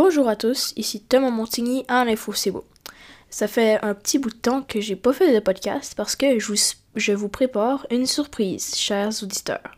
[0.00, 2.52] Bonjour à tous, ici Thomas Montigny à l'Info C'est.
[3.30, 6.38] Ça fait un petit bout de temps que j'ai pas fait de podcast parce que
[6.38, 6.58] je vous,
[6.94, 9.74] je vous prépare une surprise, chers auditeurs.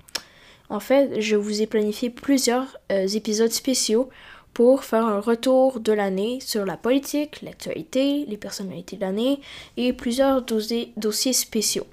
[0.69, 4.11] En fait, je vous ai planifié plusieurs euh, épisodes spéciaux
[4.53, 9.41] pour faire un retour de l'année sur la politique, l'actualité, les personnalités de l'année
[9.79, 11.87] et plusieurs dossiers spéciaux.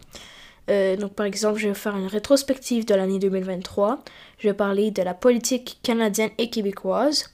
[0.70, 4.04] Euh, donc, par exemple, je vais faire une rétrospective de l'année 2023.
[4.40, 7.30] Je vais parler de la politique canadienne et québécoise.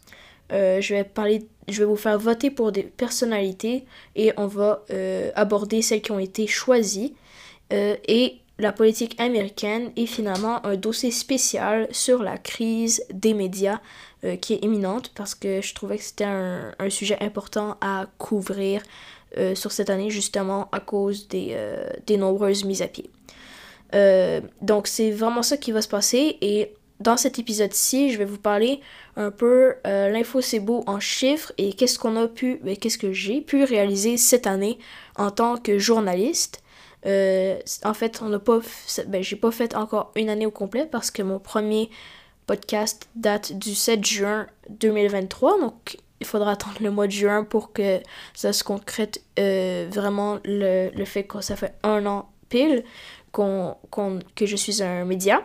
[0.51, 4.83] Euh, je vais parler, je vais vous faire voter pour des personnalités et on va
[4.91, 7.15] euh, aborder celles qui ont été choisies
[7.71, 13.79] et la politique américaine et finalement un dossier spécial sur la crise des médias
[14.41, 18.83] qui est imminente parce que je trouvais que c'était un, un, sujet important à couvrir
[19.55, 21.57] sur cette année justement à cause des,
[22.05, 23.09] des nombreuses mises à pied.
[23.93, 28.25] Euh, donc c'est vraiment ça qui va se passer et dans cet épisode-ci, je vais
[28.25, 28.79] vous parler
[29.15, 32.97] un peu euh, l'info c'est beau en chiffres et qu'est-ce qu'on a pu, ben, qu'est-ce
[32.97, 34.79] que j'ai pu réaliser cette année
[35.17, 36.63] en tant que journaliste.
[37.05, 38.59] Euh, en fait, on n'a pas,
[39.07, 41.89] ben, j'ai pas fait encore une année au complet parce que mon premier
[42.47, 47.73] podcast date du 7 juin 2023, donc il faudra attendre le mois de juin pour
[47.73, 47.99] que
[48.33, 52.83] ça se concrète vraiment le, le fait que ça fait un an pile
[53.33, 55.43] que je suis un média.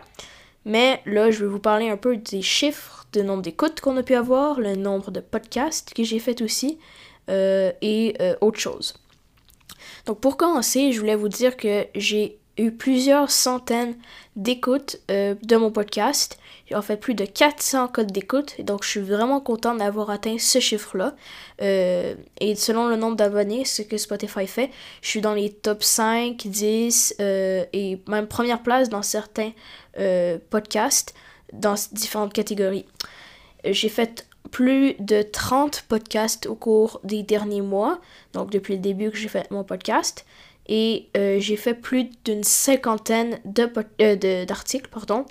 [0.69, 4.03] Mais là, je vais vous parler un peu des chiffres, du nombre d'écoutes qu'on a
[4.03, 6.77] pu avoir, le nombre de podcasts que j'ai fait aussi,
[7.27, 8.93] euh, et euh, autre chose.
[10.05, 13.95] Donc pour commencer, je voulais vous dire que j'ai eu plusieurs centaines
[14.35, 16.39] d'écoutes euh, de mon podcast.
[16.67, 18.61] J'ai en fait plus de 400 codes d'écoute.
[18.61, 21.15] Donc je suis vraiment content d'avoir atteint ce chiffre-là.
[21.61, 24.69] Euh, et selon le nombre d'abonnés, ce que Spotify fait,
[25.01, 29.51] je suis dans les top 5, 10 euh, et même première place dans certains
[30.49, 31.13] podcasts
[31.51, 32.85] dans différentes catégories.
[33.65, 37.99] J'ai fait plus de 30 podcasts au cours des derniers mois,
[38.31, 40.25] donc depuis le début que j'ai fait mon podcast
[40.69, 45.25] et euh, j'ai fait plus d'une cinquantaine euh, d'articles, pardon,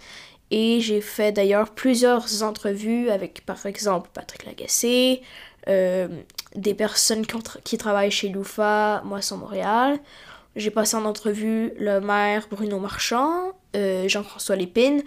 [0.50, 5.22] et j'ai fait d'ailleurs plusieurs entrevues avec par exemple Patrick Lagacé,
[5.68, 6.08] euh,
[6.56, 7.24] des personnes
[7.62, 10.00] qui, travaillent chez Loufa, Moisson Montréal.
[10.56, 15.02] J'ai passé en entrevue le maire Bruno Marchand, Jean-François Lépine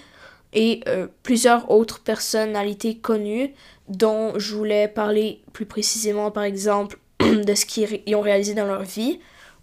[0.53, 0.81] et
[1.23, 3.53] plusieurs autres personnalités connues
[3.89, 8.83] dont je voulais parler plus précisément par exemple de ce qu'ils ont réalisé dans leur
[8.83, 9.19] vie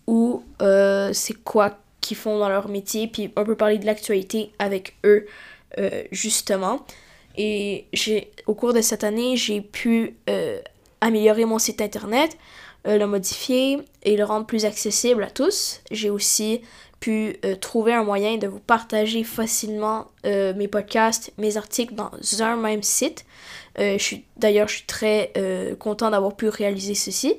[0.08, 4.50] ou euh, c'est quoi qu'ils font dans leur métier, puis on peut parler de l'actualité
[4.58, 5.26] avec eux,
[5.76, 6.80] euh, justement.
[7.36, 7.84] Et
[8.46, 10.60] au cours de cette année, j'ai pu euh,
[11.02, 12.36] améliorer mon site internet,
[12.86, 15.82] le modifier et le rendre plus accessible à tous.
[15.91, 16.62] J'ai aussi
[17.00, 22.82] pu trouver un moyen de vous partager facilement mes podcasts, mes articles dans un même
[22.82, 23.26] site.
[23.76, 25.32] je d'ailleurs, je suis très
[25.78, 27.36] content d'avoir pu réaliser ceci.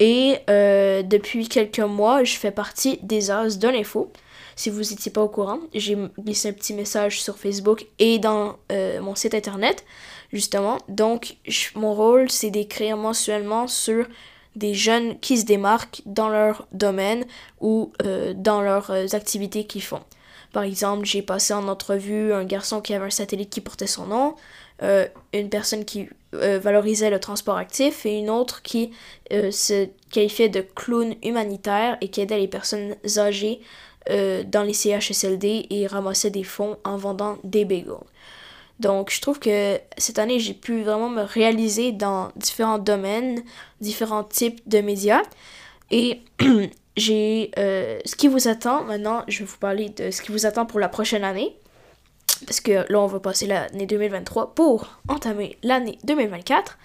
[0.00, 4.12] Et euh, depuis quelques mois, je fais partie des As de l'info.
[4.56, 8.56] Si vous n'étiez pas au courant, j'ai glissé un petit message sur Facebook et dans
[8.70, 9.84] euh, mon site internet,
[10.32, 10.78] justement.
[10.88, 11.36] Donc,
[11.74, 14.06] mon rôle, c'est d'écrire mensuellement sur
[14.56, 17.24] des jeunes qui se démarquent dans leur domaine
[17.60, 20.02] ou euh, dans leurs activités qu'ils font.
[20.52, 24.06] Par exemple, j'ai passé en entrevue un garçon qui avait un satellite qui portait son
[24.06, 24.34] nom,
[25.32, 28.90] une personne qui euh, valorisait le transport actif et une autre qui
[29.32, 33.60] euh, se qualifiait de clown humanitaire et qui aidait les personnes âgées
[34.08, 38.02] dans les CHSLD et ramassait des fonds en vendant des bagels.
[38.80, 43.44] Donc, je trouve que cette année, j'ai pu vraiment me réaliser dans différents domaines,
[43.80, 45.22] différents types de médias.
[45.92, 46.20] Et
[46.96, 48.82] j'ai ce qui vous attend.
[48.82, 51.56] Maintenant, je vais vous parler de ce qui vous attend pour la prochaine année
[52.46, 56.78] parce que là on va passer l'année 2023 pour entamer l'année 2024.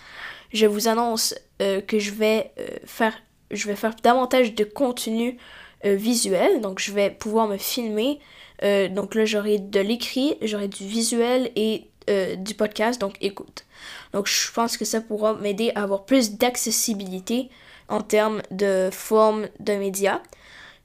[0.53, 3.13] Je vous annonce euh, que je vais euh, faire
[3.51, 5.37] je vais faire davantage de contenu
[5.85, 8.19] euh, visuel, donc je vais pouvoir me filmer.
[8.61, 11.89] donc là j'aurai de l'écrit, j'aurai du visuel et
[12.37, 13.65] du podcast, donc écoute.
[14.13, 17.49] Donc je pense que ça pourra m'aider à avoir plus d'accessibilité
[17.89, 20.21] en termes de forme de médias.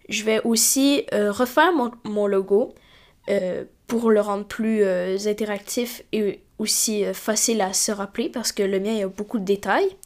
[0.08, 2.75] Je vais aussi refaire mon, mon logo
[3.87, 8.62] pour le rendre plus euh, interactif et aussi euh, facile à se rappeler parce que
[8.62, 9.96] le mien il a beaucoup de détails.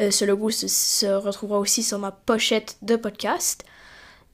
[0.00, 3.64] Euh, ce logo se, retrouvera aussi sur ma pochette de podcast.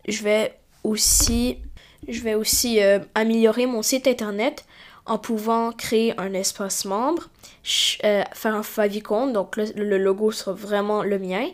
[0.07, 1.59] Je vais aussi,
[2.07, 2.81] je vais aussi
[3.15, 4.65] améliorer mon site internet
[5.05, 7.29] en pouvant créer un espace membre,
[7.65, 11.47] faire un favicon, donc le, logo sera vraiment le mien.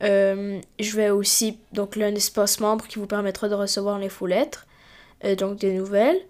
[0.00, 4.66] je vais aussi, donc là, un espace membre qui vous permettra de recevoir les lettres,
[5.36, 6.20] donc des nouvelles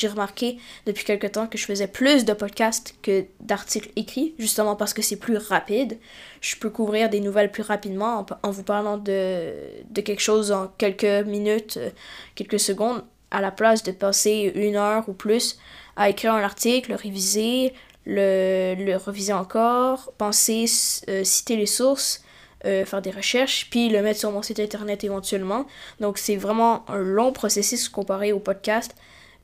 [0.06, 4.94] remarqué depuis quelque temps que je faisais plus de podcasts que d'articles écrits, justement parce
[4.94, 5.98] que c'est plus rapide.
[6.40, 9.52] Je peux couvrir des nouvelles plus rapidement en, vous parlant de,
[9.94, 11.90] quelque chose en quelques minutes, euh,
[12.36, 15.58] quelques secondes, à la place de passer une heure ou plus
[15.96, 17.72] à écrire un article, le réviser,
[18.06, 20.66] le, le réviser encore, penser,
[21.08, 22.23] euh, citer les sources
[22.64, 25.66] euh, faire des recherches, puis le mettre sur mon site internet éventuellement.
[26.00, 28.94] Donc c'est vraiment un long processus comparé au podcast.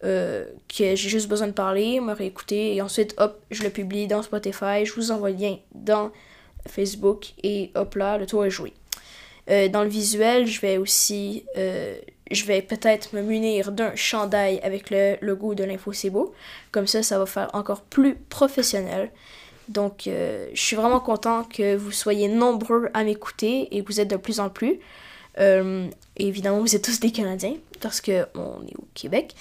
[0.03, 4.07] Euh, que j'ai juste besoin de parler, me réécouter et ensuite hop, je le publie
[4.07, 6.11] dans Spotify, je vous envoie le lien dans
[6.67, 8.73] Facebook et hop là, le tour est joué.
[9.51, 14.89] Euh, dans le visuel, je vais aussi, je vais peut-être me munir d'un chandail avec
[14.89, 16.11] le logo de l'Info C'est.
[16.73, 19.11] Comme ça, ça va faire encore plus professionnel.
[19.71, 24.09] Donc, euh, je suis vraiment content que vous soyez nombreux à m'écouter et vous êtes
[24.09, 24.81] de plus en plus.
[25.39, 25.87] Euh,
[26.17, 28.11] évidemment, vous êtes tous des Canadiens parce qu'on
[28.67, 29.37] est au Québec.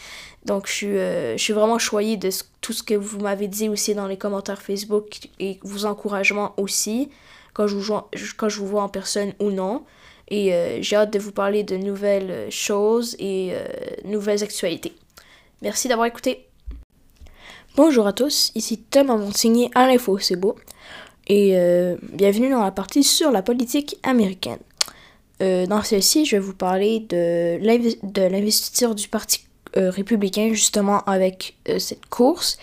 [0.45, 2.29] Donc, je suis, euh, vraiment choyée de
[2.61, 7.09] tout ce que vous m'avez dit aussi dans les commentaires Facebook et vos encouragements aussi,
[7.53, 7.99] quand je vous,
[8.37, 9.83] quand je vous vois en personne ou non.
[10.31, 10.53] Et
[10.83, 13.51] j'ai hâte de vous parler de nouvelles choses et
[14.05, 14.93] nouvelles actualités.
[15.63, 16.48] Merci d'avoir écouté.
[17.75, 20.55] Bonjour à tous, ici Tom à Montigny à l'info, c'est beau.
[21.27, 24.57] Et euh, bienvenue dans la partie sur la politique américaine.
[25.41, 27.57] Euh, dans celle-ci, je vais vous parler de
[28.27, 29.45] l'investiture du Parti
[29.77, 32.57] euh, républicain, justement avec cette course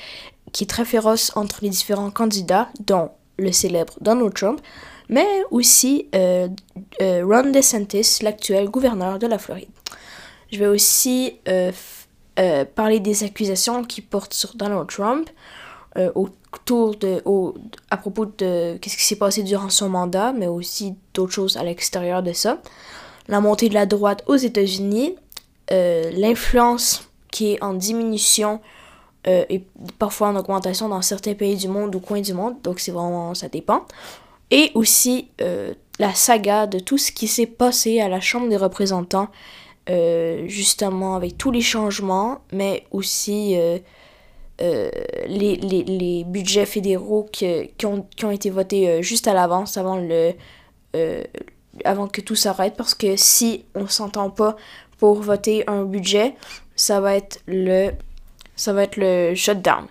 [0.52, 4.60] qui est très féroce entre les différents candidats, dont le célèbre Donald Trump,
[5.08, 6.08] mais aussi
[7.00, 9.68] Ron DeSantis, l'actuel gouverneur de la Floride.
[10.50, 11.38] Je vais aussi
[12.38, 15.30] euh, parler des accusations qui portent sur Donald Trump
[15.96, 17.22] euh, autour de,
[17.90, 21.64] à propos de qu'est-ce qui s'est passé durant son mandat, mais aussi d'autres choses à
[21.64, 22.58] l'extérieur de ça.
[23.28, 25.16] La montée de la droite aux États-Unis,
[25.72, 28.60] euh, l'influence qui est en diminution
[29.28, 29.64] et
[29.98, 33.34] parfois en augmentation dans certains pays du monde ou coins du monde, donc c'est vraiment,
[33.34, 33.84] ça dépend.
[34.52, 35.30] Et aussi
[35.98, 39.26] la saga de tout ce qui s'est passé à la Chambre des représentants
[39.88, 43.78] euh, justement avec tous les changements, mais aussi euh,
[44.60, 44.90] euh,
[45.28, 47.46] les, les, les, budgets fédéraux qui,
[47.84, 50.04] ont, qui ont été votés juste à l'avance, avant,
[51.84, 54.56] avant que tout s'arrête, parce que si on s'entend pas
[54.98, 56.34] pour voter un budget,
[56.74, 57.90] ça va être le,
[58.56, 59.86] ça va être le shutdown.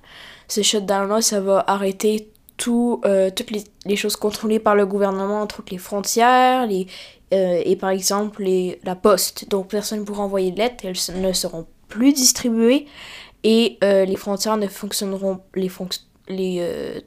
[0.49, 3.01] Ce shutdown-là, ça va arrêter tout,
[3.35, 6.87] toutes les, les, choses contrôlées par le gouvernement, toutes les frontières, les,
[7.33, 9.49] euh, et par exemple les, la poste.
[9.49, 12.85] Donc personne ne pourra envoyer de lettres, elles ne seront plus distribuées
[13.43, 15.71] et euh, les frontières ne fonctionneront, les,
[16.27, 16.99] les, euh,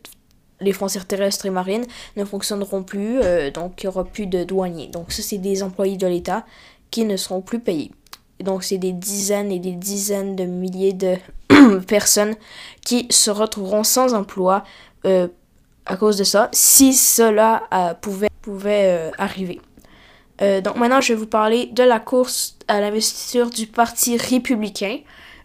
[0.61, 1.87] les frontières terrestres et marines
[2.17, 3.21] ne fonctionneront plus,
[3.55, 4.89] donc il n'y aura plus de douaniers.
[4.89, 6.45] Donc ça c'est des employés de l'État
[6.91, 7.93] qui ne seront plus payés.
[8.41, 11.17] Donc c'est des dizaines et des dizaines de milliers de
[11.87, 12.35] personnes
[12.85, 14.65] qui se retrouveront sans emploi
[15.89, 17.69] à cause de ça, si cela
[18.01, 19.61] pouvait, pouvait arriver.
[20.41, 24.99] Euh, donc maintenant, je vais vous parler de la course à l'investiture du Parti républicain.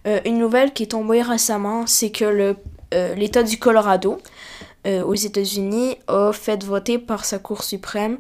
[0.08, 2.56] Euh, une nouvelle qui est tombée récemment, c'est que
[2.94, 4.20] euh, l'État du Colorado
[4.86, 8.18] aux États-Unis a fait voter par sa Cour suprême,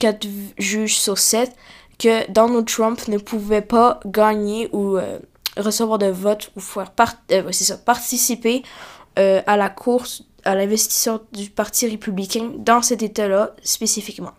[0.00, 0.26] quatre
[0.58, 1.54] juges sur sept,
[1.96, 4.98] que Donald Trump ne pouvait pas gagner ou
[5.56, 8.64] recevoir de vote ou faire participer
[9.14, 14.32] à la course à l'investiture du Parti républicain dans cet État-là spécifiquement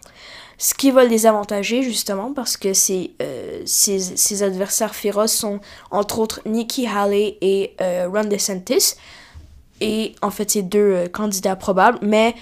[0.57, 5.59] ce qui va le désavantager justement parce que ses, euh, ses, adversaires féroces sont
[5.91, 8.95] entre autres Nikki Haley et euh, Ron DeSantis.
[9.81, 12.35] Et en fait, c'est deux euh, candidats probables, mais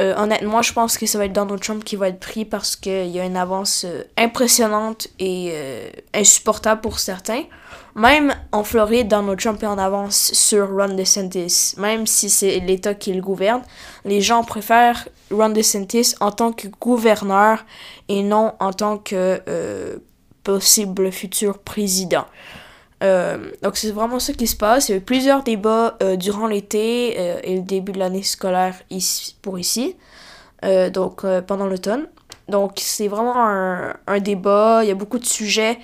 [0.00, 2.76] Euh, honnêtement, je pense que ça va être Donald Trump qui va être pris parce
[2.76, 7.44] qu'il y a une avance euh, impressionnante et euh, insupportable pour certains.
[7.98, 11.74] Même en Floride, Donald Trump est en avance sur Ron DeSantis.
[11.78, 13.62] Même si c'est l'État qui le gouverne,
[14.04, 17.64] les gens préfèrent Ron DeSantis en tant que gouverneur
[18.08, 19.42] et non en tant que
[20.44, 22.24] possible futur président.
[23.04, 24.88] Euh, donc c'est vraiment ça qui se passe.
[24.88, 28.22] Il y a eu plusieurs débats euh, durant l'été euh, et le début de l'année
[28.22, 29.96] scolaire ici, pour ici,
[30.92, 32.08] donc pendant l'automne.
[32.48, 35.78] Donc c'est vraiment un, débat, il y a beaucoup de sujets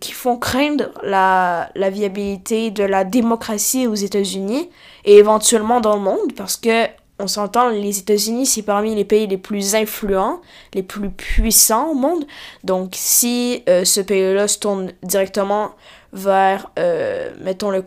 [0.00, 4.68] qui font craindre la, viabilité de la démocratie aux États-Unis
[5.04, 6.86] et éventuellement dans le monde parce que
[7.18, 10.42] on s'entend, les États-Unis, c'est parmi les pays les plus influents,
[10.74, 12.26] les plus puissants au monde.
[12.62, 15.70] Donc, si ce pays-là se tourne directement
[16.16, 17.82] vers, euh, mettons, le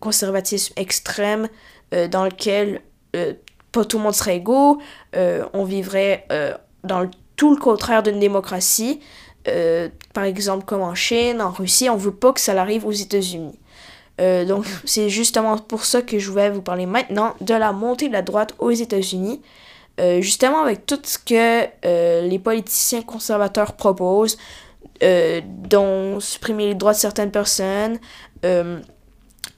[0.00, 1.48] conservatisme extrême
[1.92, 2.80] euh, dans lequel
[3.16, 3.34] euh,
[3.72, 4.80] pas tout le monde serait égaux,
[5.14, 6.26] on vivrait
[6.84, 9.00] dans tout le contraire d'une démocratie,
[10.14, 13.58] par exemple comme en Chine, en Russie, on veut pas que ça arrive aux États-Unis.
[14.18, 18.12] donc c'est justement pour ça que je voulais vous parler maintenant de la montée de
[18.12, 19.42] la droite aux États-Unis.
[20.20, 24.38] justement avec tout ce que les politiciens conservateurs proposent,
[25.02, 27.98] euh, dont supprimer les droits de certaines personnes,
[28.44, 28.78] euh,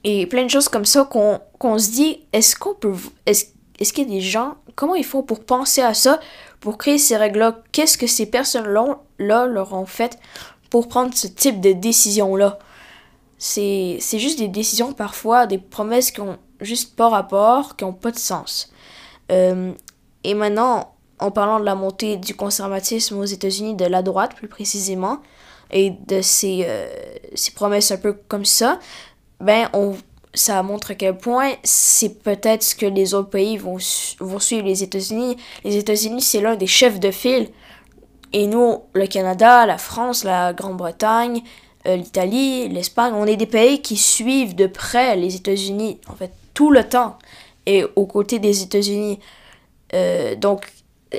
[0.03, 2.95] et plein de choses comme ça qu'on se dit, est-ce qu'on peut...
[3.25, 3.45] Est-ce
[3.79, 6.21] est qu'il y a des gens, comment ils font pour penser à ça,
[6.61, 7.61] pour créer ces règles-là?
[7.73, 10.17] Qu'est-ce que ces personnes-là leur ont fait
[10.69, 12.59] pour prendre ce type de décision-là?
[13.37, 18.11] C'est juste des décisions parfois, des promesses qui ont juste pas rapport, qui ont pas
[18.11, 18.71] de sens.
[19.31, 19.73] Euh,
[20.23, 24.47] et maintenant, en parlant de la montée du conservatisme aux États-Unis, de la droite plus
[24.47, 25.19] précisément,
[25.71, 26.87] et de ces, euh,
[27.33, 28.79] ces promesses un peu comme ça,
[29.39, 29.95] ben on,
[30.33, 33.77] ça montre à quel point c'est peut-être ce que les autres pays vont,
[34.19, 35.37] vont suivre les États-Unis.
[35.63, 37.49] Les États-Unis, c'est l'un des chefs de file.
[38.33, 41.41] Et nous, le Canada, la France, la Grande-Bretagne,
[41.87, 46.31] euh, l'Italie, l'Espagne, on est des pays qui suivent de près les États-Unis, en fait,
[46.53, 47.17] tout le temps,
[47.65, 49.19] et aux côtés des États-Unis.
[49.93, 50.67] Euh, donc,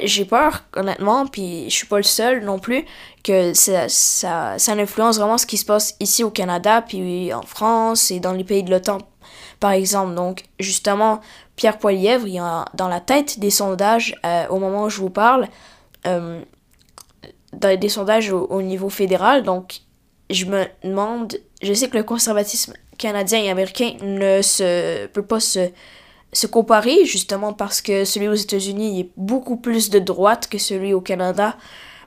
[0.03, 2.85] j'ai peur, honnêtement, puis je suis pas le seul non plus,
[3.25, 7.43] que ça, ça, ça influence vraiment ce qui se passe ici au Canada, puis en
[7.43, 8.99] France et dans les pays de l'OTAN,
[9.61, 10.15] par exemple.
[10.15, 11.21] Donc, justement,
[11.57, 15.11] Pierre Poilièvre, il est dans la tête des sondages euh, au moment où je vous
[15.11, 15.49] parle,
[16.07, 16.41] euh,
[17.53, 19.43] des sondages au, niveau fédéral.
[19.43, 19.81] Donc,
[20.31, 25.41] je me demande, je sais que le conservatisme canadien et américain ne se peut pas
[25.41, 25.71] se
[26.33, 30.93] se comparer, justement parce que celui aux États-Unis est beaucoup plus de droite que celui
[30.93, 31.57] au Canada.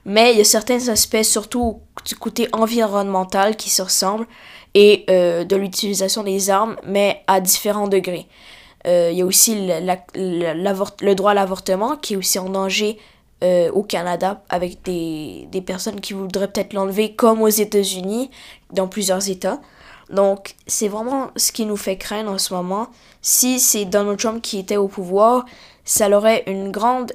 [0.04, 4.26] Mais il y a certains aspects, surtout du côté environnemental, qui se ressemblent
[4.74, 8.26] et euh, de l'utilisation des armes, mais à différents degrés.
[8.86, 12.98] Euh, il y a aussi le droit à l'avortement qui est aussi en danger
[13.44, 18.30] euh, au Canada avec des, des personnes qui voudraient peut-être l'enlever comme aux États-Unis,
[18.72, 19.60] dans plusieurs États.
[20.12, 22.88] Donc, c'est vraiment ce qui nous fait craindre en ce moment.
[23.22, 25.46] Si c'est Donald Trump qui était au pouvoir,
[25.84, 27.12] ça aurait une grande,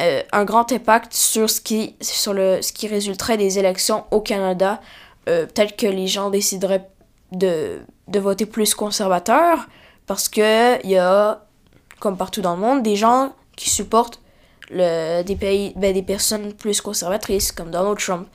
[0.00, 4.20] euh, un grand impact sur ce qui, sur le, ce qui résulterait des élections au
[4.20, 4.80] Canada.
[5.28, 6.90] Euh, peut-être que les gens décideraient
[7.30, 9.66] de, de voter plus conservateur
[10.06, 11.44] parce qu'il y a,
[12.00, 14.20] comme partout dans le monde, des gens qui supportent
[14.70, 18.26] le, des, pays, ben, des personnes plus conservatrices comme Donald Trump.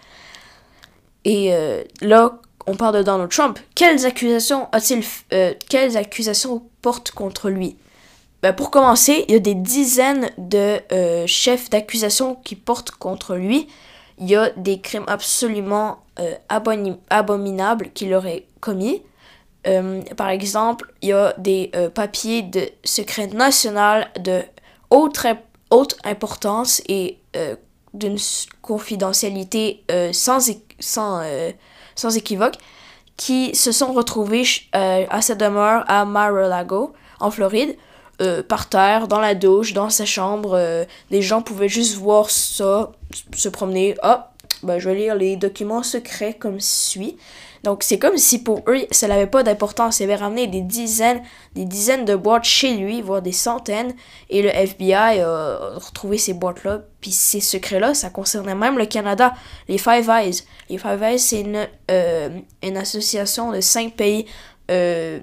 [1.25, 7.09] Et euh, là, on parle de Donald Trump, quelles accusations a-t-il, euh, quelles accusations porte
[7.09, 7.77] contre lui?
[8.43, 13.35] Ben Pour commencer, il y a des dizaines de euh, chefs d'accusation qui portent contre
[13.35, 13.67] lui.
[14.19, 16.35] Il y a des crimes absolument euh,
[17.09, 19.01] abominables qu'il aurait commis.
[20.15, 24.41] par exemple, il y a des papiers de secret national de
[24.89, 27.17] haute, importance et
[27.93, 28.17] d'une
[28.61, 30.49] confidentialité sans
[32.00, 32.56] sans équivoque,
[33.18, 37.75] qui se sont retrouvés euh, à sa demeure à Mar-a-Lago, en Floride,
[38.22, 40.51] euh, par terre, dans la douche, dans sa chambre.
[40.53, 42.91] Euh, les gens pouvaient juste voir ça,
[43.36, 43.96] se promener.
[44.01, 44.32] Ah,
[44.63, 47.18] ben, je vais lire les documents secrets comme suit.
[47.63, 50.00] Donc c'est comme si pour eux, ça n'avait pas d'importance.
[50.00, 51.22] Il avait ramené des dizaines,
[51.56, 53.94] des dizaines de boîtes chez lui, voire des centaines.
[54.30, 56.82] Et le FBI a retrouvé ces boîtes-là.
[57.01, 59.34] Puis ces secrets-là, ça concernait même le Canada.
[59.68, 60.44] Les Five Eyes.
[60.70, 62.30] Les Five Eyes, c'est une, euh,
[62.63, 64.25] une association de cinq pays
[64.72, 65.20] euh,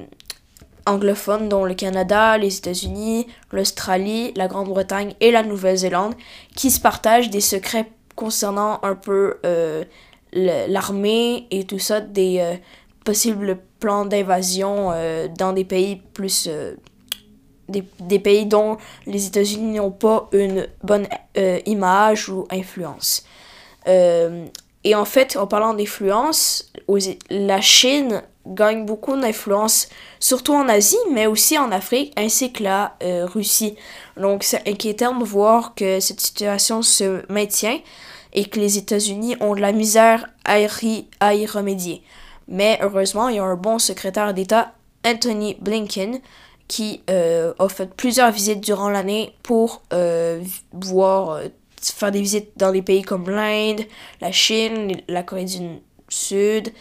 [0.86, 6.14] anglophones, dont le Canada, les États-Unis, l'Australie, la Grande-Bretagne et la Nouvelle-Zélande,
[6.54, 9.38] qui se partagent des secrets concernant un peu...
[9.44, 9.84] Euh,
[10.36, 12.54] l'armée et tout ça, des euh,
[13.04, 16.74] possibles plans d'invasion euh, dans des pays plus, euh,
[17.68, 18.76] des, pays dont
[19.06, 21.08] les États-Unis n'ont pas une bonne
[21.66, 23.26] image ou influence.
[23.86, 26.72] Et en fait, en parlant d'influence,
[27.28, 29.88] la Chine gagne beaucoup d'influence,
[30.20, 33.74] surtout en Asie, mais aussi en Afrique, ainsi que la Russie.
[34.16, 37.80] Donc c'est inquiétant de voir que cette situation se maintient
[38.36, 42.02] et que les États-Unis ont de la misère à y, remédier.
[42.46, 44.74] Mais heureusement, il y a un bon secrétaire d'État,
[45.04, 46.20] Anthony Blinken,
[46.68, 51.48] qui euh, a fait plusieurs visites durant l'année pour euh, voir, euh,
[51.80, 53.80] faire des visites dans des pays comme l'Inde,
[54.20, 55.58] la Chine, la Corée du
[56.08, 56.72] Sud,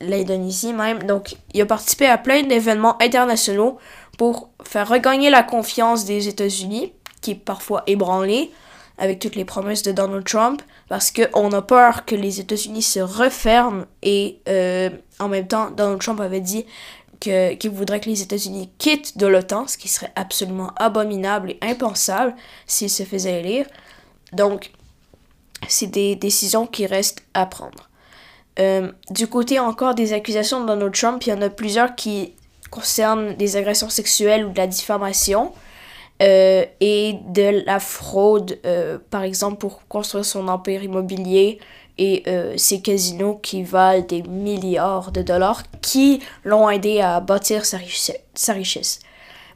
[0.00, 1.04] l'Indonésie même.
[1.04, 3.78] Donc, il a participé à plein d'événements internationaux
[4.18, 6.92] pour faire regagner la confiance des États-Unis,
[7.22, 8.50] qui est parfois ébranlée
[8.98, 13.00] avec toutes les promesses de Donald Trump, parce qu'on a peur que les États-Unis se
[13.00, 14.38] referment et
[15.18, 16.66] en même temps, Donald Trump avait dit
[17.20, 22.34] qu'il voudrait que les États-Unis quittent de l'OTAN, ce qui serait absolument abominable et impensable
[22.66, 23.66] s'ils se faisaient élire.
[24.32, 24.72] Donc,
[25.68, 27.88] c'est des décisions qui restent à prendre.
[28.58, 32.34] Euh, du côté encore des accusations de Donald Trump, il y en a plusieurs qui
[32.70, 35.52] concernent des agressions sexuelles ou de la diffamation
[36.22, 41.58] euh, et de la fraude, euh, par exemple pour construire son empire immobilier
[41.98, 47.64] et euh, ces casinos qui valent des milliards de dollars qui l'ont aidé à bâtir
[47.64, 47.78] sa,
[48.52, 49.00] richesse.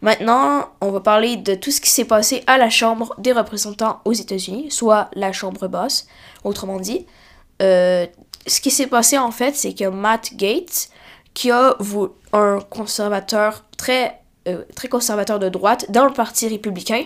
[0.02, 4.00] Maintenant, on va parler de tout ce qui s'est passé à la Chambre des représentants
[4.04, 6.06] aux États-Unis, soit la Chambre basse,
[6.44, 7.06] autrement dit.
[7.62, 8.06] Euh,
[8.46, 10.90] ce qui s'est passé en fait, c'est que Matt Gates,
[11.32, 11.76] qui a
[12.32, 17.04] un conservateur très, euh, très conservateur de droite dans le Parti républicain,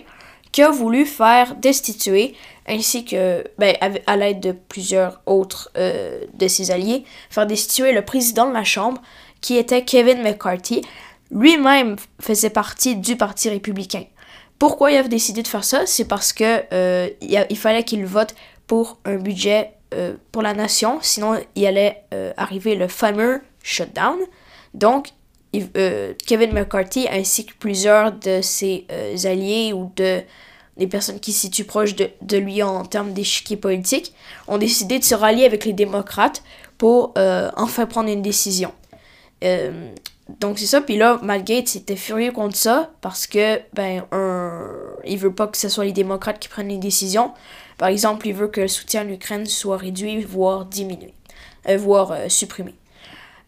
[0.52, 2.34] qui a voulu faire destituer,
[2.66, 8.04] ainsi que, ben, à l'aide de plusieurs autres euh, de ses alliés, faire destituer le
[8.04, 9.00] président de la Chambre,
[9.40, 10.82] qui était Kevin McCarthy.
[11.30, 14.04] Lui-même faisait partie du Parti républicain.
[14.58, 15.86] Pourquoi il a décidé de faire ça?
[15.86, 18.34] C'est parce que euh, il, fallait qu'il vote
[18.66, 19.72] pour un budget
[20.30, 22.04] pour la nation, sinon il allait
[22.36, 24.18] arriver le fameux shutdown.
[24.72, 25.08] Donc,
[25.76, 30.20] euh, Kevin McCarthy ainsi que plusieurs de ses euh, alliés ou de
[30.76, 34.14] des personnes qui se situent proches de, de lui en termes d'échiquier politique
[34.48, 36.42] ont décidé de se rallier avec les démocrates
[36.78, 38.72] pour euh, enfin prendre une décision.
[40.40, 44.70] donc c'est ça, puis là, Matt Gates était furieux contre ça parce que ben un,
[45.04, 47.32] il veut pas que ce soit les démocrates qui prennent les décisions.
[47.76, 51.12] Par exemple, il veut que le soutien à l'Ukraine soit réduit, voire diminué,
[51.76, 52.74] voire supprimé.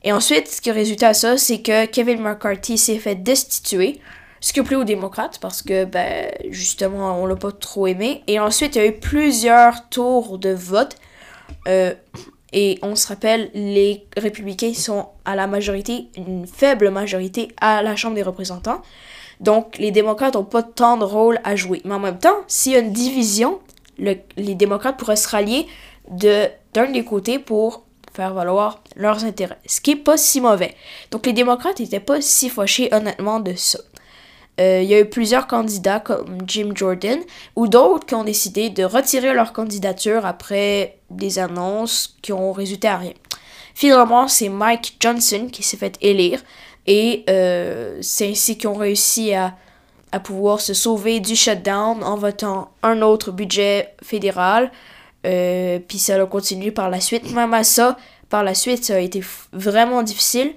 [0.04, 4.00] Et ensuite, ce qui a résulté à ça, c'est que Kevin McCarthy s'est fait destituer,
[4.40, 8.24] ce qui plu aux démocrates parce que, ben, justement, on l'a pas trop aimé.
[8.26, 10.96] Et ensuite, il y a eu plusieurs tours de vote.
[11.68, 11.94] Euh,
[12.52, 17.94] et on se rappelle, les républicains sont à la majorité, une faible majorité à la
[17.94, 18.82] Chambre des représentants.
[19.38, 21.80] Donc, les démocrates n'ont pas tant de rôle à jouer.
[21.84, 23.60] Mais en même temps, s'il y a une division,
[23.98, 25.68] les démocrates pourraient se rallier
[26.10, 30.74] d'un des côtés pour faire valoir leurs intérêts, ce qui est pas si mauvais.
[31.10, 33.78] Donc les démocrates n'étaient pas si fâchés honnêtement de ça.
[34.60, 37.18] Euh, il y a eu plusieurs candidats comme Jim Jordan
[37.56, 42.86] ou d'autres qui ont décidé de retirer leur candidature après des annonces qui ont résulté
[42.86, 43.14] à rien.
[43.74, 46.42] Finalement, c'est Mike Johnson qui s'est fait élire
[46.86, 49.54] et euh, c'est ainsi qu'ils ont réussi à,
[50.12, 54.70] à pouvoir se sauver du shutdown en votant un autre budget fédéral,
[55.24, 57.32] euh, puis ça a continué par la suite.
[57.32, 57.96] Même à ça,
[58.28, 60.54] par la suite, ça a été vraiment difficile.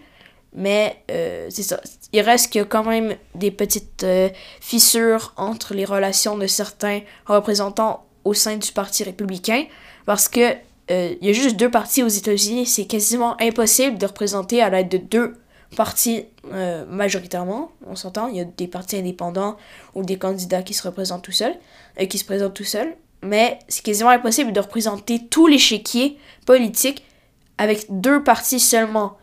[0.54, 1.82] Mais euh, c'est ça.
[2.14, 4.30] Il reste quand même des petites euh,
[4.62, 9.66] fissures entre les relations de certains représentants au sein du Parti républicain.
[10.06, 10.56] Parce que
[10.88, 12.68] il y a juste deux partis aux États-Unis.
[12.68, 15.36] C'est quasiment impossible de représenter à l'aide de deux
[15.76, 16.26] partis
[16.88, 17.72] majoritairement.
[17.88, 18.28] On s'entend.
[18.28, 19.58] Il y a des partis indépendants
[19.96, 24.10] ou des candidats qui se représentent tout qui se présentent tout seuls mais c'est quasiment
[24.10, 27.04] impossible de représenter tous les chéquiers politiques
[27.58, 29.18] avec deux partis seulement.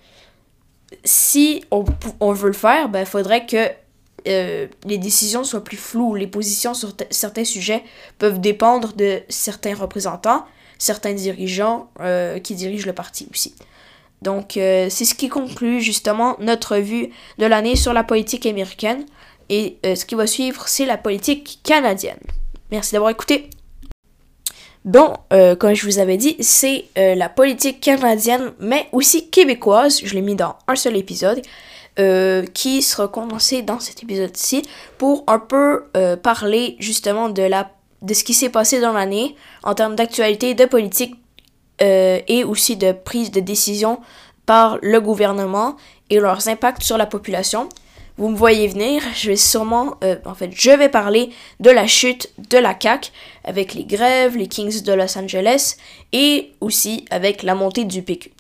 [1.05, 3.69] Si on, veut le faire, ben, il faudrait que
[4.29, 6.15] euh, les décisions soient plus floues.
[6.15, 7.83] Les positions sur certains sujets
[8.19, 10.45] peuvent dépendre de certains représentants,
[10.79, 13.55] certains dirigeants euh, qui dirigent le parti aussi.
[14.21, 19.05] Donc, euh, c'est ce qui conclut justement notre vue de l'année sur la politique américaine.
[19.49, 22.21] Et ce qui va suivre, c'est la politique canadienne.
[22.71, 23.51] Merci d'avoir écouté.
[24.85, 30.01] Bon, euh, comme je vous avais dit, c'est euh, la politique canadienne, mais aussi québécoise,
[30.03, 31.41] je l'ai mis dans un seul épisode,
[32.01, 34.63] euh, qui sera condensé dans cet épisode-ci
[34.99, 35.85] pour un peu
[36.23, 40.65] parler justement de, la, de ce qui s'est passé dans l'année en termes d'actualité, de
[40.65, 41.15] politique
[41.81, 44.01] et aussi de prise de décision
[44.47, 45.77] par le gouvernement
[46.11, 47.69] et leurs impacts sur la population.
[48.19, 51.87] Vous me voyez venir, je vais sûrement, euh, en fait, je vais parler de la
[51.87, 53.11] chute de la CAQ
[53.45, 55.77] avec les grèves, les Kings de Los Angeles
[56.13, 58.31] et aussi avec la montée du PQ.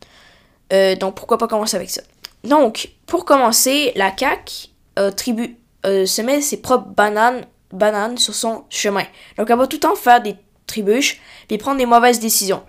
[0.73, 2.03] Euh, donc pourquoi pas commencer avec ça?
[2.45, 4.69] Donc, pour commencer, la CAQ
[5.17, 9.05] tribu, se met ses propres bananes, bananes sur son chemin.
[9.39, 12.63] Donc elle va tout le temps faire des tribuches puis prendre des mauvaises décisions.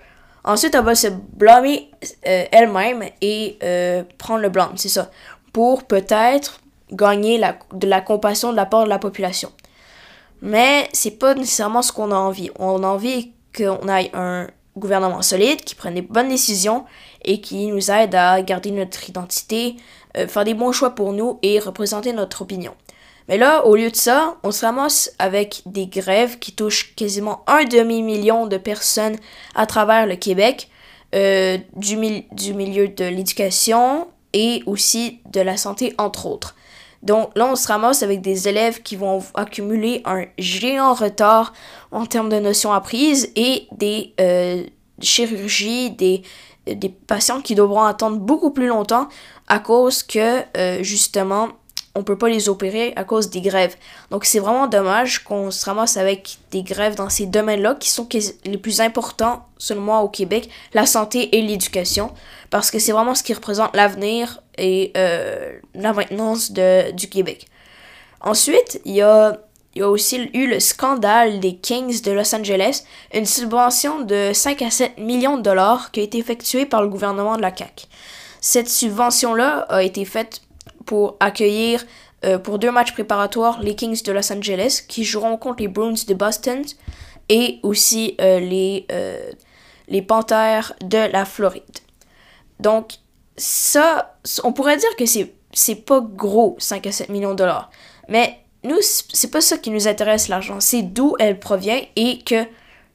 [0.45, 1.89] Ensuite, elle va se blâmer
[2.23, 3.57] elle-même et
[4.17, 5.11] prendre le blâme, c'est ça.
[5.51, 6.59] Pour peut-être
[6.93, 7.41] gagner
[7.73, 9.51] de la compassion de la part de la population.
[10.41, 12.51] Mais c'est pas nécessairement ce qu'on a envie.
[12.59, 16.85] On a envie qu'on ait un gouvernement solide qui prenne des bonnes décisions
[17.23, 19.75] et qui nous aide à garder notre identité,
[20.17, 22.73] euh, faire des bons choix pour nous et représenter notre opinion.
[23.29, 27.43] Mais là, au lieu de ça, on se ramasse avec des grèves qui touchent quasiment
[27.47, 29.15] un demi-million de personnes
[29.55, 30.69] à travers le Québec,
[31.15, 36.55] euh, du milieu de l'éducation et aussi de la santé, entre autres.
[37.03, 41.53] Donc là, on se ramasse avec des élèves qui vont accumuler un géant retard
[41.91, 44.63] en termes de notions apprises et des euh,
[45.01, 46.23] chirurgies, des,
[47.07, 49.09] patients qui devront attendre beaucoup plus longtemps
[49.49, 51.49] à cause que, euh, justement,
[51.95, 53.75] on peut pas les opérer à cause des grèves.
[54.09, 58.07] Donc c'est vraiment dommage qu'on se ramasse avec des grèves dans ces domaines-là qui sont
[58.45, 62.11] les plus importants, moi, au Québec, la santé et l'éducation,
[62.49, 67.45] parce que c'est vraiment ce qui représente l'avenir et euh, la maintenance de, du Québec.
[68.21, 69.37] Ensuite, il y a,
[69.75, 74.61] y a aussi eu le scandale des Kings de Los Angeles, une subvention de 5
[74.63, 77.85] à 7 millions de dollars qui a été effectuée par le gouvernement de la CAQ.
[78.41, 80.41] Cette subvention-là a été faite
[80.85, 81.85] pour accueillir
[82.25, 85.93] euh, pour deux matchs préparatoires les Kings de Los Angeles qui joueront contre les Bruins
[86.07, 86.63] de Boston
[87.27, 89.31] et aussi euh, les, euh,
[89.89, 91.63] les Panthers de la Floride.
[92.59, 92.93] Donc,
[93.35, 97.69] ça, on pourrait dire que c'est, pas gros, 5 à 7 millions de dollars.
[98.07, 100.59] Mais nous, c'est pas ça qui nous intéresse, l'argent.
[100.61, 102.45] C'est d'où elle provient et que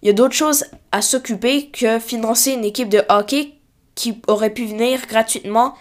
[0.00, 3.54] il y a d'autres choses à s'occuper que financer une équipe de hockey
[3.96, 5.74] qui aurait pu venir gratuitement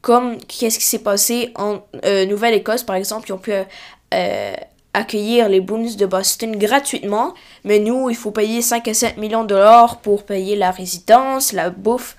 [0.00, 4.54] comme qu'est-ce qui s'est passé en euh, Nouvelle-Écosse, par exemple, ils ont pu euh,
[4.94, 7.34] accueillir les Bruins de Boston gratuitement,
[7.64, 11.52] mais nous, il faut payer 5 à 7 millions de dollars pour payer la résidence,
[11.52, 12.16] la bouffe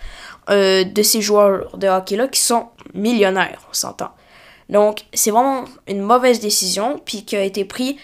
[0.50, 4.12] euh, de ces joueurs de hockey-là qui sont millionnaires, on s'entend.
[4.70, 7.96] Donc, c'est vraiment une mauvaise décision, puis qui a été prise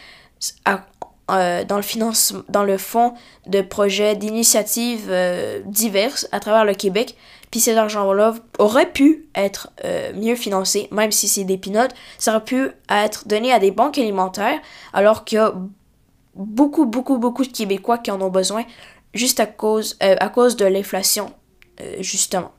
[1.27, 3.13] dans le financement, dans le fond
[3.47, 5.13] de projets, d'initiatives
[5.65, 7.15] diverses à travers le Québec,
[7.51, 12.31] puis cet argent-là aurait pu être euh, mieux financé, même si c'est des pinottes, ça
[12.31, 14.59] aurait pu être donné à des banques alimentaires,
[14.93, 15.53] alors qu'il y a
[16.35, 18.65] beaucoup, beaucoup, beaucoup de Québécois qui en ont besoin,
[19.13, 21.31] juste à cause, euh, à cause de l'inflation,
[21.81, 22.51] euh, justement.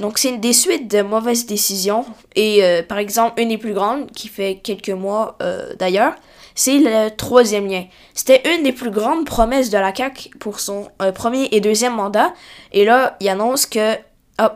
[0.00, 2.04] donc c'est des suites de mauvaises décisions,
[2.36, 5.38] et par exemple, une des plus grandes, qui fait quelques mois
[5.78, 6.14] d'ailleurs,
[6.54, 7.84] c'est le troisième lien.
[8.14, 11.94] C'était une des plus grandes promesses de la CAQ pour son euh, premier et deuxième
[11.94, 12.32] mandat.
[12.72, 13.96] Et là, il annonce que,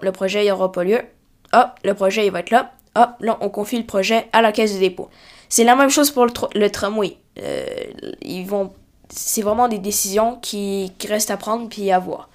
[0.03, 1.01] le projet, il aura pas lieu.
[1.53, 2.73] Hop, le projet, il va être là.
[2.95, 5.09] Hop, là, on confie le projet à la caisse de dépôt.
[5.49, 7.17] C'est la même chose pour le, tramway.
[7.39, 7.65] Euh,
[8.23, 8.73] ils vont...
[9.09, 12.29] C'est vraiment des décisions qui, qui restent à prendre puis à voir.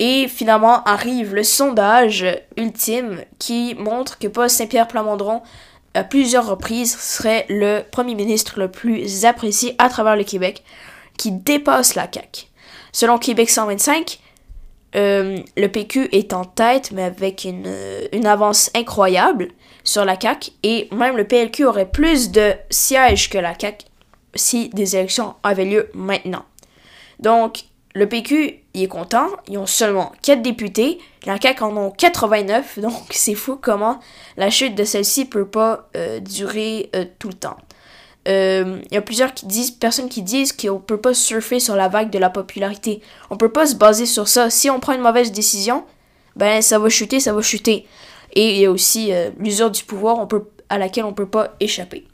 [0.00, 5.42] Et finalement arrive le sondage ultime qui montre que Paul Saint-Pierre Plamondron
[5.94, 10.62] à plusieurs reprises serait le premier ministre le plus apprécié à travers le Québec,
[11.16, 12.46] qui dépasse la CAQ.
[12.92, 14.18] Selon Québec 125,
[14.96, 19.48] euh, le PQ est en tête, mais avec une, euh, une, avance incroyable
[19.82, 23.86] sur la CAQ, et même le PLQ aurait plus de sièges que la CAQ
[24.36, 26.44] si des élections avaient lieu maintenant.
[27.20, 29.28] Donc, le PQ, il est content.
[29.48, 30.98] Ils ont seulement 4 députés.
[31.24, 32.78] La CAQ en ont 89.
[32.80, 34.00] Donc, c'est fou comment
[34.36, 37.56] la chute de celle-ci peut pas euh, durer euh, tout le temps.
[38.26, 39.32] Euh, il y a plusieurs
[39.78, 43.00] personnes qui disent qu'on peut pas surfer sur la vague de la popularité.
[43.30, 44.50] On peut pas se baser sur ça.
[44.50, 45.84] Si on prend une mauvaise décision,
[46.34, 47.86] ben ça va chuter, ça va chuter.
[48.32, 50.26] Et il y a aussi l'usure du pouvoir
[50.70, 52.06] à laquelle on peut pas échapper.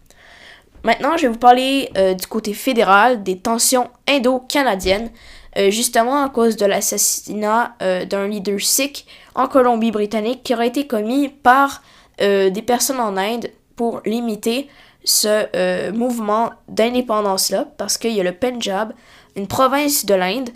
[0.82, 5.10] Maintenant, je vais vous parler du côté fédéral des tensions indo-canadiennes.
[5.58, 10.86] Euh, justement à cause de l'assassinat euh, d'un leader sikh en Colombie-Britannique qui aurait été
[10.86, 11.82] commis par
[12.20, 14.68] euh, des personnes en Inde pour limiter
[15.02, 18.92] ce mouvement d'indépendance-là, parce qu'il y a le Punjab,
[19.34, 20.50] une province de l'Inde,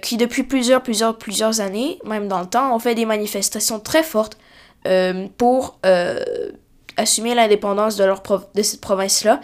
[0.00, 4.02] qui depuis plusieurs, plusieurs, plusieurs années, même dans le temps, ont fait des manifestations très
[4.02, 4.38] fortes
[5.36, 5.78] pour
[6.96, 8.22] assumer l'indépendance de, leur
[8.54, 9.42] de cette province-là.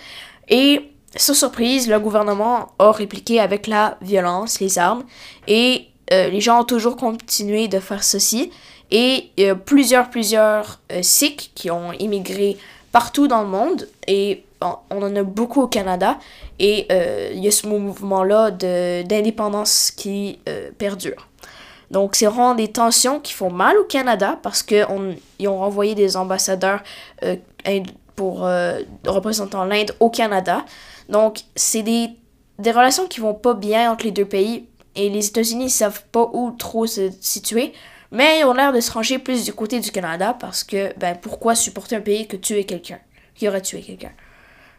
[0.48, 5.04] Et sans surprise, le gouvernement a répliqué avec la violence, les armes,
[5.46, 8.50] et euh, les gens ont toujours continué de faire ceci.
[8.90, 9.30] Et
[9.64, 12.58] plusieurs, plusieurs euh, Sikhs qui ont immigré
[12.92, 16.18] partout dans le monde et on en a beaucoup au Canada
[16.58, 16.86] et
[17.34, 20.38] il y a ce mouvement-là d'indépendance qui
[20.78, 21.26] perdure.
[21.90, 24.86] Donc, c'est vraiment des tensions qui font mal au Canada parce qu'ils
[25.48, 26.80] ont renvoyé des ambassadeurs
[28.14, 28.46] pour
[29.06, 30.64] représentant l'Inde au Canada.
[31.12, 32.08] Donc, c'est des,
[32.58, 36.28] des relations qui vont pas bien entre les deux pays et les États-Unis savent pas
[36.32, 37.74] où trop se situer.
[38.10, 41.14] Mais ils ont l'air de se ranger plus du côté du Canada parce que, ben,
[41.20, 42.98] pourquoi supporter un pays que tuer quelqu'un,
[43.34, 44.12] qui aurait tué quelqu'un?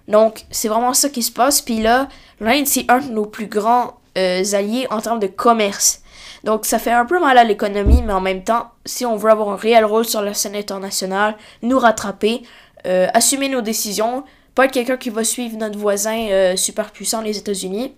[0.07, 1.61] Donc, c'est vraiment ça qui se passe.
[1.61, 6.01] Puis là, l'Inde, c'est un de nos plus grands euh, alliés en termes de commerce.
[6.43, 9.29] Donc, ça fait un peu mal à l'économie, mais en même temps, si on veut
[9.29, 12.41] avoir un réel rôle sur la scène internationale, nous rattraper,
[12.85, 14.23] euh, assumer nos décisions,
[14.55, 17.93] pas être quelqu'un qui va suivre notre voisin euh, super puissant, les États-Unis,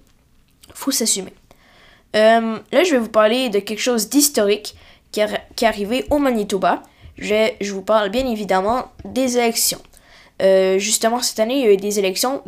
[0.73, 1.33] faut s'assumer.
[2.15, 4.75] Euh, là, je vais vous parler de quelque chose d'historique
[5.11, 6.81] qui, est arrivé au Manitoba.
[7.17, 9.81] Je, vous parle bien évidemment des élections.
[10.41, 12.41] Euh, justement, cette année, il y a eu des élections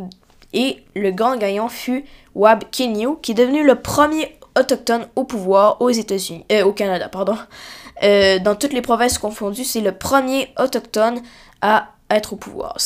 [0.54, 5.82] et le grand gagnant fut Wab Kinyu, qui est devenu le premier autochtone au pouvoir
[5.82, 7.38] aux États-Unis, au Canada, pardon.
[8.02, 11.22] dans toutes les provinces confondues, c'est le premier autochtone
[11.62, 12.78] à être au pouvoir.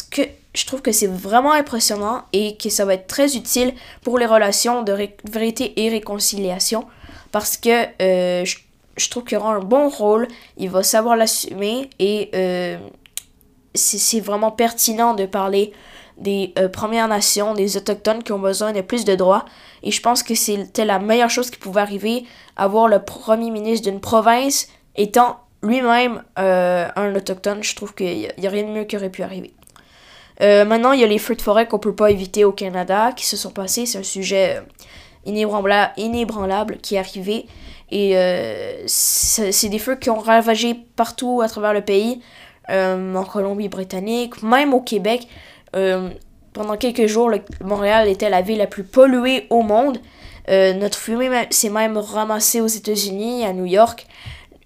[0.54, 4.26] Je trouve que c'est vraiment impressionnant et que ça va être très utile pour les
[4.26, 6.86] relations de vérité et réconciliation
[7.32, 8.46] parce que euh,
[8.98, 12.78] je, trouve qu'il aura un bon rôle, il va savoir l'assumer et euh,
[13.74, 15.72] c'est vraiment pertinent de parler
[16.18, 19.46] des euh, Premières Nations, des Autochtones qui ont besoin de plus de droits.
[19.82, 22.26] Et je pense que c'était la meilleure chose qui pouvait arriver,
[22.58, 27.64] avoir le premier ministre d'une province étant lui-même un Autochtone.
[27.64, 29.54] Je trouve qu'il n'y a, a rien de mieux qui aurait pu arriver.
[30.42, 33.12] Euh, maintenant, il y a les feux de forêt qu'on peut pas éviter au Canada
[33.16, 33.86] qui se sont passés.
[33.86, 34.62] C'est un sujet euh,
[35.26, 37.46] inébranlable, qui est arrivé.
[37.92, 42.22] Et euh, c'est des feux qui ont ravagé partout à travers le pays,
[42.70, 45.28] en Colombie-Britannique, même au Québec.
[46.54, 47.30] pendant quelques jours,
[47.62, 49.98] Montréal était la ville la plus polluée au monde.
[50.48, 54.08] notre fumée s'est même ramassée aux États-Unis, à New York,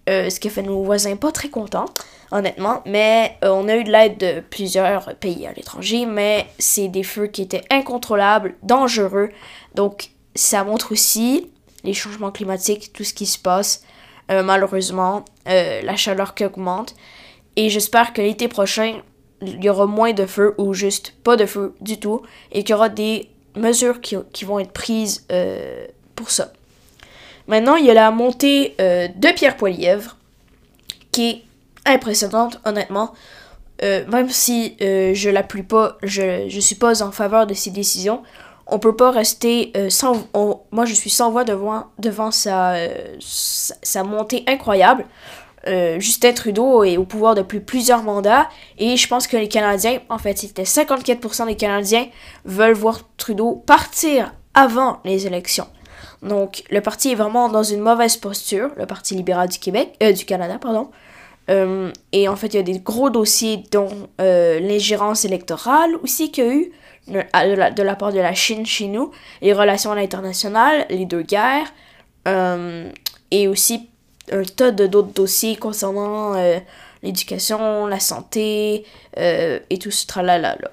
[0.07, 1.85] ce qui a fait nos voisins pas très contents
[2.31, 2.81] honnêtement.
[2.85, 7.03] Mais euh, on a eu de l'aide de plusieurs pays à l'étranger, mais c'est des
[7.03, 9.29] feux qui étaient incontrôlables, dangereux.
[9.73, 11.49] Donc ça montre aussi
[11.83, 13.83] les changements climatiques, tout ce qui se passe,
[14.31, 16.95] euh, malheureusement, euh, la chaleur qui augmente.
[17.55, 19.01] Et j'espère que l'été prochain,
[19.41, 22.71] il y aura moins de feux ou juste pas de feu du tout et qu'il
[22.71, 25.25] y aura des mesures qui vont être prises
[26.15, 26.51] pour ça.
[27.47, 30.17] Maintenant, il y a la montée de Pierre Poilièvre
[31.11, 31.43] qui est
[31.85, 33.13] impressionnante, honnêtement.
[33.83, 38.23] Euh, même si euh, je l'appuie pas, je, suis pas en faveur de ses décisions,
[38.67, 40.27] on peut pas rester euh, sans.
[40.71, 42.75] moi, je suis sans voix devant, devant sa,
[43.19, 45.05] sa, montée incroyable.
[45.97, 50.19] Justin Trudeau est au pouvoir depuis plusieurs mandats et je pense que les Canadiens, en
[50.19, 52.05] fait, c'était 54% des Canadiens
[52.43, 55.65] veulent voir Trudeau partir avant les élections.
[56.25, 60.25] Donc, le parti est vraiment dans une mauvaise posture, le Parti libéral du Québec, du
[60.25, 60.89] Canada, pardon.
[61.49, 66.31] Euh, et en fait, il y a des gros dossiers dont euh, l'ingérence électorale aussi
[66.31, 66.71] qu'il y a eu
[67.07, 69.11] de la, part de la Chine chez nous,
[69.41, 71.71] les relations internationales, les deux guerres,
[72.27, 72.89] euh,
[73.29, 73.89] et aussi
[74.31, 76.33] un tas d'autres dossiers concernant
[77.03, 78.85] l'éducation, la santé
[79.15, 80.71] et tout ce tralala là.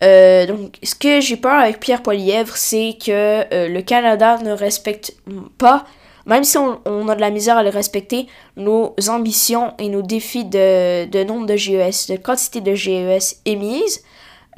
[0.00, 5.14] Donc, ce que j'ai peur avec Pierre Poilièvre, c'est que le Canada ne respecte
[5.58, 5.84] pas
[6.28, 10.44] même si on, a de la misère à les respecter, nos ambitions et nos défis
[10.44, 14.04] de, nombre de GES, de quantité de GES émises,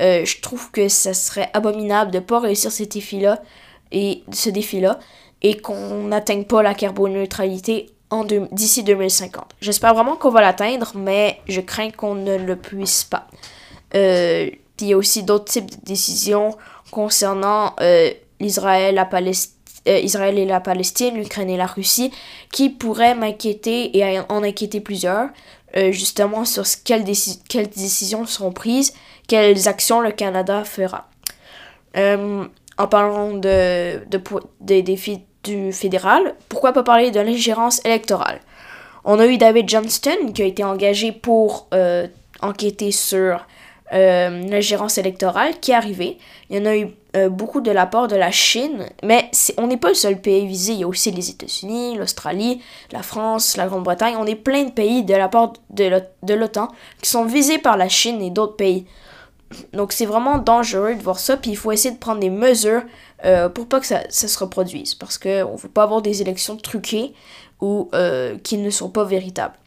[0.00, 3.40] euh, je trouve que ça serait abominable de ne pas réussir ces défis-là
[3.92, 4.98] et ce défi-là
[5.42, 7.90] et qu'on n'atteigne pas la carboneutralité
[8.50, 9.44] d'ici 2050.
[9.60, 13.28] J'espère vraiment qu'on va l'atteindre, mais je crains qu'on ne le puisse pas.
[13.94, 14.50] Euh,
[14.80, 16.56] il y a aussi d'autres types de décisions
[16.90, 22.12] concernant euh, euh, Israël et la Palestine, l'Ukraine et la Russie,
[22.52, 25.28] qui pourraient m'inquiéter et en inquiéter plusieurs,
[25.76, 28.92] euh, justement sur quelles, décisions seront prises,
[29.26, 31.08] quelles actions le Canada fera.
[31.96, 34.22] En parlant de, de,
[34.60, 38.40] des défis du fédéral, pourquoi pas parler de l'ingérence électorale?
[39.04, 41.68] On a eu David Johnston qui a été engagé pour
[42.42, 43.44] enquêter sur
[43.92, 46.18] euh, l'ingérence électorale qui est arrivée.
[46.48, 49.66] Il y en a eu euh, beaucoup de la part de la Chine, mais on
[49.66, 50.74] n'est pas le seul pays visé.
[50.74, 54.14] Il y a aussi les États-Unis, l'Australie, la France, la Grande-Bretagne.
[54.16, 56.68] On est plein de pays de la part de l'OTAN
[57.02, 58.86] qui sont visés par la Chine et d'autres pays.
[59.72, 62.82] Donc c'est vraiment dangereux de voir ça, puis il faut essayer de prendre des mesures
[63.24, 66.22] euh, pour pas que ça, ça, se reproduise, parce qu'on ne veut pas avoir des
[66.22, 67.12] élections truquées
[67.60, 67.90] ou
[68.44, 69.59] qui ne sont pas véritables.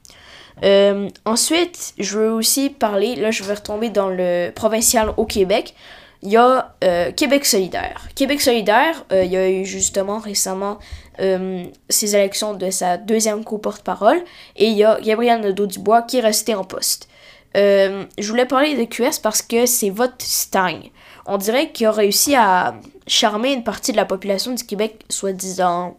[1.25, 5.73] Ensuite, je veux aussi parler, là je vais retomber dans le provincial au Québec.
[6.21, 6.73] Il y a
[7.17, 8.07] Québec solidaire.
[8.15, 10.79] Québec solidaire, il y a eu justement récemment
[11.17, 14.23] ses élections de sa deuxième co-porte-parole
[14.55, 17.09] et il y a Gabriel Nadeau-Dubois qui est resté en poste.
[17.55, 20.91] je voulais parler de QS parce que ses votes stagnent
[21.25, 22.75] on dirait qu'il a réussi à
[23.07, 25.97] charmer une partie de la population du Québec, soi-disant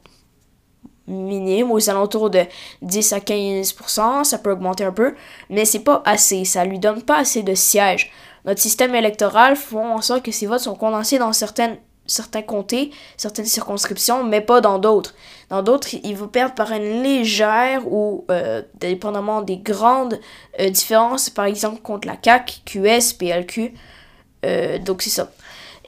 [1.07, 2.43] minime, aux alentours de
[2.83, 5.15] 10 à 15%, ça peut augmenter un peu,
[5.51, 8.11] mais c'est pas assez, ça lui donne pas assez de sièges.
[8.45, 12.91] Notre système électoral fait en sorte que ces votes sont condensés dans certaines, certains comtés,
[13.17, 15.15] certaines circonscriptions, mais pas dans d'autres.
[15.49, 20.21] Dans d'autres, il vous perdre par une légère ou, euh, dépendamment des grandes
[20.61, 23.73] euh, différences, par exemple contre la CAC, QS, PLQ,
[24.45, 25.31] euh, donc c'est ça.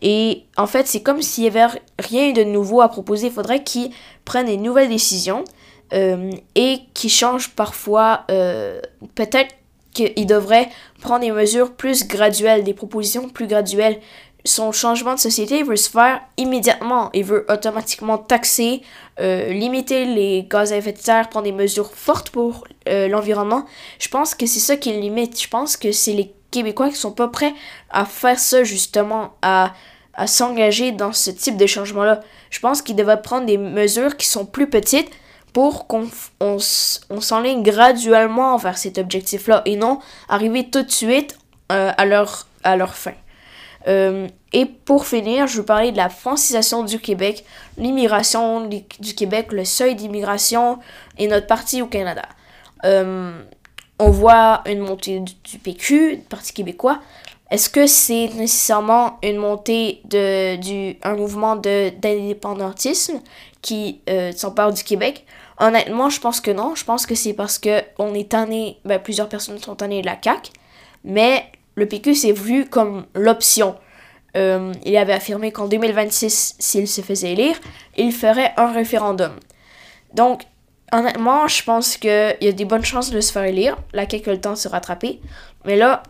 [0.03, 3.29] Et en fait, c'est comme s'il n'y avait rien de nouveau à proposer.
[3.29, 3.91] Il faudrait qu'ils
[4.25, 5.45] prennent des nouvelles décisions
[5.93, 8.25] euh, et qu'ils changent parfois.
[8.31, 8.81] Euh,
[9.15, 9.55] peut-être
[9.93, 10.69] qu'ils devraient
[11.01, 13.99] prendre des mesures plus graduelles, des propositions plus graduelles.
[14.45, 17.11] Son changement de société veut se faire immédiatement.
[17.15, 18.83] Il veut automatiquement taxer,
[19.19, 23.65] limiter les gaz à effet de serre, prendre des mesures fortes pour l'environnement.
[23.99, 25.43] Je pense que c'est ça qui limite.
[25.43, 27.55] Je pense que c'est les Québécois qui sont pas prêts
[27.91, 29.73] à faire ça justement, à,
[30.15, 32.21] à s'engager dans ce type de changement-là.
[32.51, 35.11] Je pense qu'ils devraient prendre des mesures qui sont plus petites
[35.53, 36.09] pour qu'on
[36.41, 41.39] on, s'enligne graduellement vers cet objectif-là et non arriver tout de suite
[41.73, 43.15] euh, à, leur, à leur fin.
[43.89, 47.45] Euh, et pour finir, je veux parler de la francisation du Québec,
[47.79, 50.79] l'immigration du Québec, le seuil d'immigration
[51.19, 52.29] et notre parti au Canada.
[52.85, 53.43] Euh,
[53.99, 57.01] on voit une montée du, PQ, du Parti québécois.
[57.51, 63.21] Est-ce que c'est nécessairement une montée de du un mouvement d'indépendantisme
[63.63, 65.25] qui euh, s'empare du Québec?
[65.59, 66.75] Honnêtement, je pense que non.
[66.75, 70.07] Je pense que c'est parce que on est tanné, ben, plusieurs personnes sont tannées de
[70.07, 70.51] la CAQ,
[71.05, 73.77] mais le PQ s'est vu comme l'option.
[74.37, 77.59] Euh, il avait affirmé qu'en 2026, s'il se faisait élire,
[77.97, 79.33] il ferait un référendum.
[80.15, 80.43] Donc,
[80.93, 83.77] honnêtement, je pense qu'il y a des bonnes chances de se faire élire.
[83.93, 85.21] La quelques le temps se rattraper.
[85.65, 86.03] Mais là,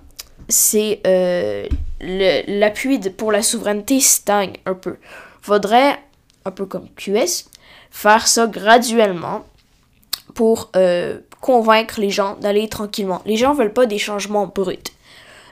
[0.49, 1.67] c'est euh,
[2.01, 4.97] l'appui pour la souveraineté stagne un peu.
[5.41, 5.99] Faudrait,
[6.45, 7.49] un peu comme QS,
[7.91, 9.45] faire ça graduellement
[10.35, 13.23] pour euh, convaincre les gens d'aller tranquillement.
[13.25, 14.79] Les gens veulent pas des changements bruts.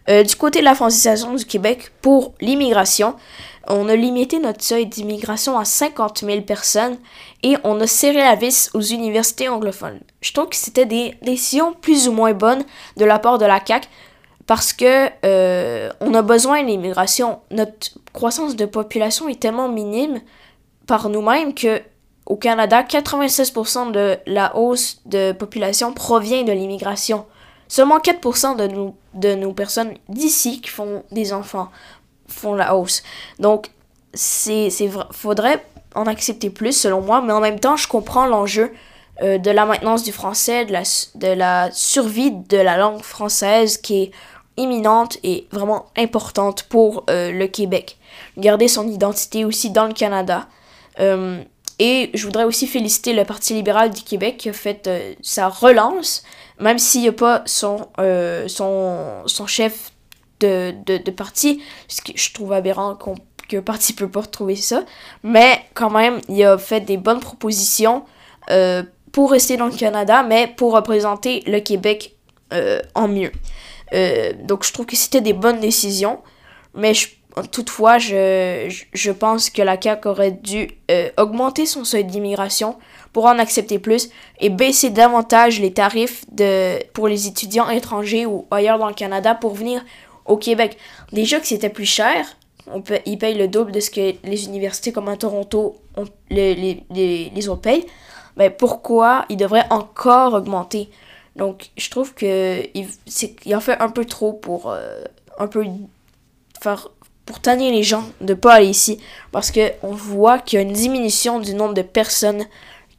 [0.09, 3.15] Euh, du côté de la francisation du Québec, pour l'immigration,
[3.69, 6.99] on a limité notre seuil d'immigration à 50 000 personnes
[7.43, 10.01] et on a serré la vis aux universités anglophones.
[10.21, 12.65] Je trouve que c'était des décisions plus ou moins bonnes
[12.97, 13.89] de la part de la CAQ
[14.47, 17.41] parce que euh, on a besoin de l'immigration.
[17.51, 20.21] Notre croissance de population est tellement minime
[20.87, 21.81] par nous-mêmes que
[22.27, 27.27] au Canada, 96% de la hausse de population provient de l'immigration.
[27.75, 31.73] Seulement 4% de, nous, de nos personnes d'ici qui font des enfants
[32.29, 33.03] font la hausse.
[33.41, 33.73] Donc,
[34.13, 34.71] c'est
[35.11, 38.73] faudrait en accepter plus selon moi, mais en même temps, je comprends l'enjeu
[39.23, 40.83] euh, de la maintenance du français, de la,
[41.17, 44.11] de la survie de la langue française qui est
[44.57, 47.99] imminente et vraiment importante pour euh, le Québec.
[48.39, 50.47] Garder son identité aussi dans le Canada.
[51.01, 51.43] Euh,
[51.79, 54.89] et je voudrais aussi féliciter le Parti libéral du Québec qui a fait
[55.23, 56.23] sa relance,
[56.61, 57.89] même s'il n'y a pas son,
[58.47, 59.91] son, son chef
[60.41, 63.15] de, de, parti, ce que je trouve aberrant qu'on
[63.49, 64.85] qu'un parti peut pas retrouver ça.
[65.23, 68.05] Mais quand même, il a fait des bonnes propositions
[68.51, 68.83] euh,
[69.13, 72.17] pour rester dans le Canada, mais pour représenter le Québec
[72.53, 73.33] euh, en mieux.
[73.93, 76.21] Euh, donc je trouve que c'était des bonnes décisions,
[76.75, 76.93] mais
[77.51, 80.69] toutefois, je, je, pense que la CAQ aurait dû
[81.17, 82.77] augmenter son seuil d'immigration
[83.13, 88.47] pour en accepter plus et baisser davantage les tarifs de, pour les étudiants étrangers ou
[88.51, 89.83] ailleurs dans le Canada pour venir
[90.27, 90.77] au Québec.
[91.13, 92.27] Déjà que c'était plus cher,
[92.67, 95.77] on peut, ils payent le double de ce que les universités comme à Toronto
[96.31, 97.87] les, les, les, les payent.
[98.37, 100.91] Mais pourquoi ils devraient encore augmenter?
[101.37, 102.63] Donc, je trouve que
[103.55, 105.05] en fait un peu trop pour euh,
[105.39, 105.65] un peu
[106.61, 106.89] faire
[107.27, 108.99] pour tanner les gens de pas aller ici
[109.33, 112.45] parce que on voit qu'il y a une diminution du nombre de personnes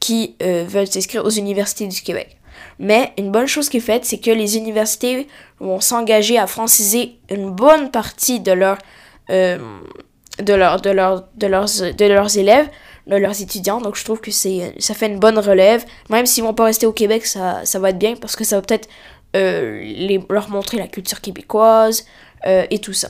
[0.00, 2.36] qui euh, veulent s'inscrire aux universités du Québec.
[2.78, 5.26] Mais une bonne chose qui est faite, c'est que les universités
[5.60, 8.78] vont s'engager à franciser une bonne partie de, leur,
[9.30, 9.58] euh,
[10.42, 12.68] de, leur, de, leur, de, leurs, de leurs élèves,
[13.06, 13.80] de leurs étudiants.
[13.80, 15.84] Donc je trouve que c'est, ça fait une bonne relève.
[16.10, 18.56] Même s'ils vont pas rester au Québec, ça, ça va être bien parce que ça
[18.56, 18.88] va peut-être
[19.34, 22.04] euh, leur montrer la culture québécoise
[22.46, 23.08] euh, et tout ça.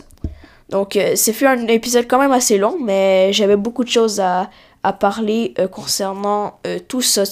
[0.69, 4.51] Donc, c'est fait un épisode quand même assez long, mais j'avais beaucoup de choses à,
[4.83, 7.25] à parler concernant tout, ça,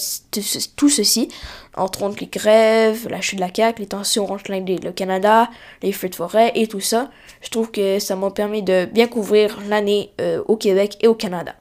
[0.75, 1.29] tout, ceci.
[1.75, 4.91] entre autres les grèves, la chute de la CAQ, les tensions entre l'Inde et le
[4.91, 5.49] Canada,
[5.81, 7.09] les feux de forêt et tout ça.
[7.41, 11.15] Je trouve que ça m'a permis de bien couvrir l'année euh, au Québec et au
[11.15, 11.55] Canada.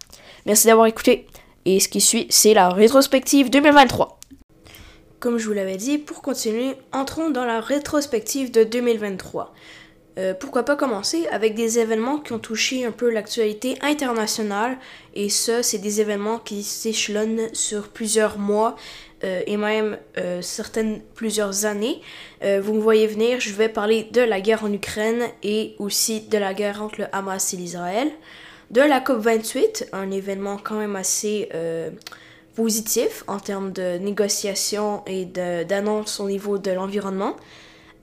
[0.47, 1.27] Merci d'avoir écouté.
[1.65, 4.19] Et ce qui suit, c'est la rétrospective 2023.
[5.21, 9.55] Comme je vous l'avais dit, pour continuer, entrons dans la rétrospective de 2023.
[10.17, 14.77] Euh, pourquoi pas commencer avec des événements qui ont touché un peu l'actualité internationale
[15.15, 18.77] et ça, c'est des événements qui s'échelonnent sur plusieurs mois
[19.25, 22.01] euh, et même euh, certaines plusieurs années.
[22.43, 26.39] vous me voyez venir, je vais parler de la guerre en Ukraine et aussi de
[26.39, 28.09] la guerre entre le Hamas et l'Israël,
[28.71, 31.49] de la COP28, un événement quand même assez
[32.55, 37.37] positif en termes de négociations et d'annonces au niveau de l'environnement.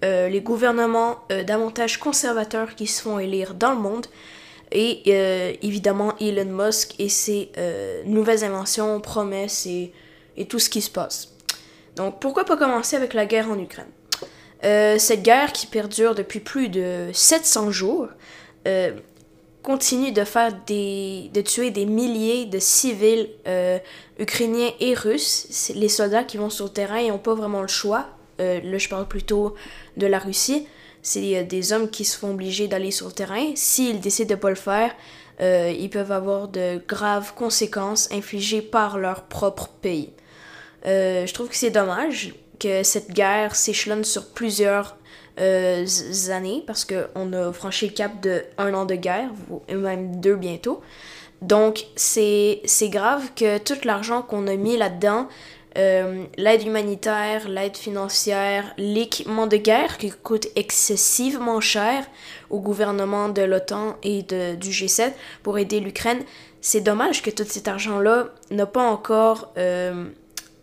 [0.04, 4.08] Euh, les gouvernements euh, davantage conservateurs qui se font élire dans le monde
[4.72, 7.52] et euh, évidemment Elon Musk et ses
[8.06, 9.94] nouvelles inventions, promesses et,
[10.50, 11.34] tout ce qui se passe.
[11.96, 13.92] Donc pourquoi pas commencer avec la guerre en Ukraine?
[14.64, 18.08] Cette guerre qui perdure depuis plus de 700 jours
[19.62, 23.30] continue de faire des, de tuer des milliers de civils
[24.18, 25.72] ukrainiens et russes.
[25.76, 28.08] Les soldats qui vont sur le terrain n'ont pas vraiment le choix
[28.40, 29.56] euh, là je parle plutôt
[29.98, 30.68] de la Russie,
[31.02, 33.52] c'est euh, des hommes qui se font obligés d'aller sur le terrain.
[33.56, 34.96] S'ils décident de pas le faire,
[35.42, 40.12] euh, ils peuvent avoir de graves conséquences infligées par leur propre pays.
[40.86, 44.96] je trouve que c'est dommage que cette guerre s'échelonne sur plusieurs
[45.38, 49.30] années parce qu'on a franchi le cap de un an de guerre,
[49.68, 50.82] et même deux bientôt.
[51.42, 55.28] Donc c'est grave que tout l'argent qu'on a mis là-dedans,
[55.78, 62.06] euh, l'aide humanitaire, l'aide financière, l'équipement de guerre qui coûte excessivement cher
[62.50, 65.14] au gouvernement de l'OTAN et de, du G7
[65.44, 66.24] pour aider l'Ukraine.
[66.60, 70.08] C'est dommage que tout cet argent-là n'a pas encore euh,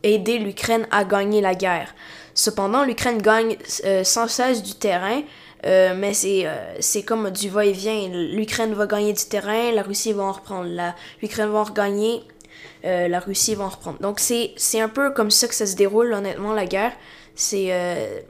[0.03, 1.95] aidé l'Ukraine à gagner la guerre.
[2.35, 5.23] Cependant, l'Ukraine gagne euh, sans cesse du terrain,
[5.65, 6.47] mais c'est
[6.79, 8.09] c'est comme du va-et-vient.
[8.09, 10.71] L'Ukraine va gagner du terrain, la Russie va en reprendre.
[11.21, 12.23] L'Ukraine va en regagner,
[12.85, 13.99] euh, la Russie va en reprendre.
[14.01, 16.93] Donc c'est un peu comme ça que ça se déroule, honnêtement, la guerre.
[17.35, 17.69] C'est...
[17.71, 18.21] Euh,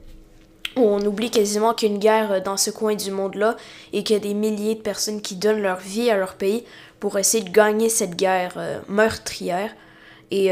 [0.75, 3.57] on oublie quasiment qu'il y a une guerre dans ce coin du monde-là
[3.91, 6.63] et qu'il y a des milliers de personnes qui donnent leur vie à leur pays
[6.99, 9.71] pour essayer de gagner cette guerre euh, meurtrière.
[10.31, 10.51] Et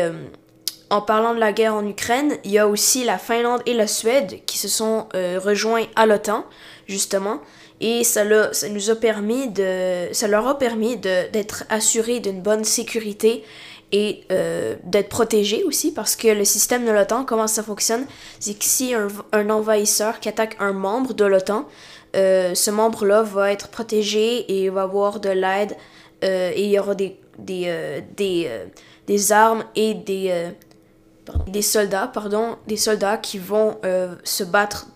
[0.89, 3.85] en parlant de la guerre en Ukraine, il y a aussi la Finlande et la
[3.85, 6.47] Suède qui se sont rejoints à l'OTAN,
[6.87, 7.41] justement.
[7.79, 8.23] Et ça,
[8.53, 13.43] ça nous a permis de, ça leur a permis d'être assurés d'une bonne sécurité
[13.91, 18.05] et euh, d'être protégé aussi parce que le système de l'OTAN, comment ça fonctionne,
[18.39, 21.65] c'est que si un, envahisseur qui attaque un membre de l'OTAN,
[22.15, 25.77] euh, ce membre-là va être protégé et va avoir de l'aide
[26.23, 28.49] euh, et il y aura des, des, des,
[29.05, 30.51] des armes et des,
[31.47, 33.77] des soldats, pardon, des soldats qui vont
[34.23, 34.87] se battre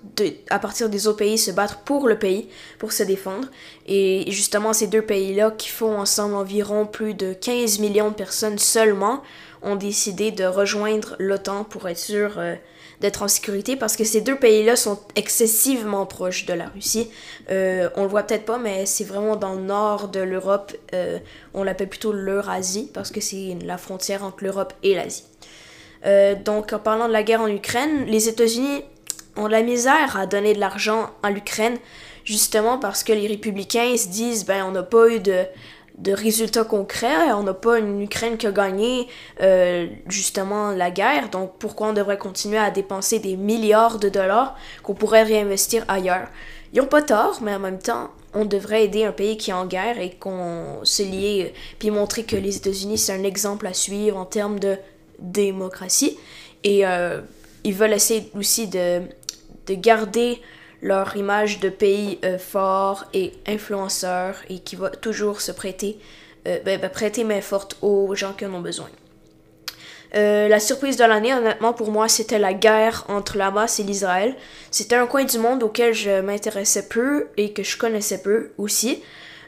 [0.49, 3.47] à partir des autres pays, se battre pour le pays, pour se défendre.
[3.87, 8.59] Et justement, ces deux pays-là, qui font ensemble environ plus de 15 millions de personnes
[8.59, 9.21] seulement,
[9.61, 12.55] ont décidé de rejoindre l'OTAN pour être sûr euh,
[12.99, 17.09] d'être en sécurité parce que ces deux pays-là sont excessivement proches de la Russie.
[17.51, 20.75] Euh, on le voit peut-être pas, mais c'est vraiment dans le nord de l'Europe.
[20.93, 21.19] Euh,
[21.53, 25.25] on l'appelle plutôt l'Eurasie parce que c'est la frontière entre l'Europe et l'Asie.
[26.03, 28.83] Donc en parlant de la guerre en Ukraine, les États-Unis
[29.37, 31.77] ont la misère à donner de l'argent à l'Ukraine,
[32.25, 35.45] justement parce que les républicains se disent, ben, on n'a pas eu de,
[35.97, 39.07] de résultats concrets, on n'a pas une Ukraine qui a gagné
[39.41, 44.55] euh, justement la guerre, donc pourquoi on devrait continuer à dépenser des milliards de dollars
[44.83, 46.27] qu'on pourrait réinvestir ailleurs?
[46.73, 49.53] Ils n'ont pas tort, mais en même temps, on devrait aider un pays qui est
[49.53, 51.47] en guerre et qu'on se lie,
[51.79, 54.77] puis montrer que les États-Unis c'est un exemple à suivre en termes de
[55.21, 56.17] démocratie.
[56.63, 57.21] Et euh,
[57.63, 59.01] ils veulent essayer aussi de
[59.67, 60.41] de garder
[60.81, 65.99] leur image de pays euh, fort et influenceur et qui va toujours se prêter,
[66.47, 68.89] euh, ben, ben, prêter main forte aux gens qui en ont besoin.
[70.13, 74.35] La surprise de l'année, honnêtement, pour moi, c'était la guerre entre Hamas et l'Israël.
[74.69, 79.01] C'était un coin du monde auquel je m'intéressais peu et que je connaissais peu aussi.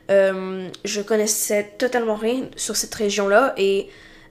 [0.07, 3.89] je connaissais totalement rien sur cette région-là et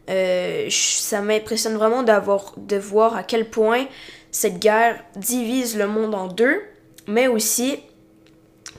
[0.09, 3.87] ça m'impressionne vraiment de voir à quel point
[4.31, 6.61] cette guerre divise le monde en deux,
[7.07, 7.79] mais aussi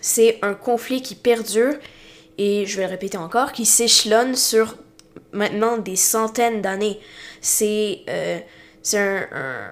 [0.01, 1.76] c'est un conflit qui perdure
[2.38, 4.76] et je vais le répéter encore, qui s'échelonne sur
[5.32, 6.99] maintenant des centaines d'années.
[7.41, 8.39] C'est euh,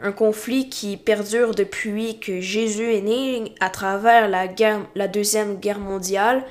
[0.03, 5.57] un, conflit qui perdure depuis que Jésus est né à travers la, guerre, la Deuxième
[5.57, 6.43] Guerre mondiale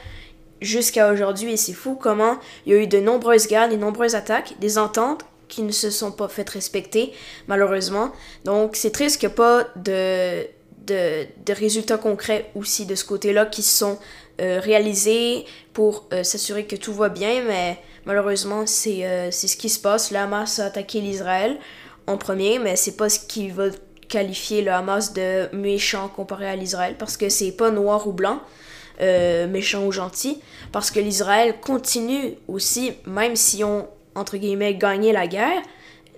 [0.61, 1.53] jusqu'à aujourd'hui.
[1.53, 4.79] Et c'est fou comment il y a eu de nombreuses guerres, de nombreuses attaques, des
[4.79, 7.13] ententes qui ne se sont pas fait respecter,
[7.49, 8.13] malheureusement.
[8.45, 10.47] Donc, c'est triste qu'il n'y ait pas de,
[10.87, 13.99] de, résultats concrets aussi de ce côté-là qui sont
[14.41, 19.57] euh, réalisés pour euh, s'assurer que tout va bien, mais malheureusement, c'est euh, c'est ce
[19.57, 20.11] qui se passe.
[20.11, 21.59] Le Hamas a attaqué l'Israël
[22.07, 23.65] en premier, mais c'est pas ce qui va
[24.09, 28.41] qualifier le Hamas de méchant comparé à l'Israël, parce que c'est pas noir ou blanc.
[29.01, 30.41] Méchant ou gentil,
[30.73, 35.63] parce que l'Israël continue aussi, même si on entre guillemets, gagner la guerre,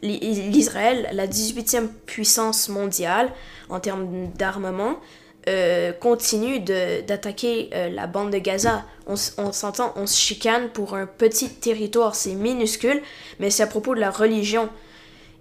[0.02, 3.30] l'Israël, la 18e puissance mondiale
[3.68, 4.96] en termes d'armement,
[5.48, 8.84] euh, continue d'attaquer euh, la bande de Gaza.
[9.06, 13.02] On, s'entend, on se chicane pour un petit territoire, c'est minuscule,
[13.40, 14.68] mais c'est à propos de la religion.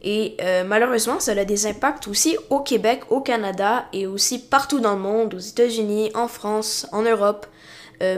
[0.03, 4.79] Et euh, malheureusement, ça a des impacts aussi au Québec, au Canada et aussi partout
[4.79, 7.45] dans le monde, aux États-Unis, en France, en Europe,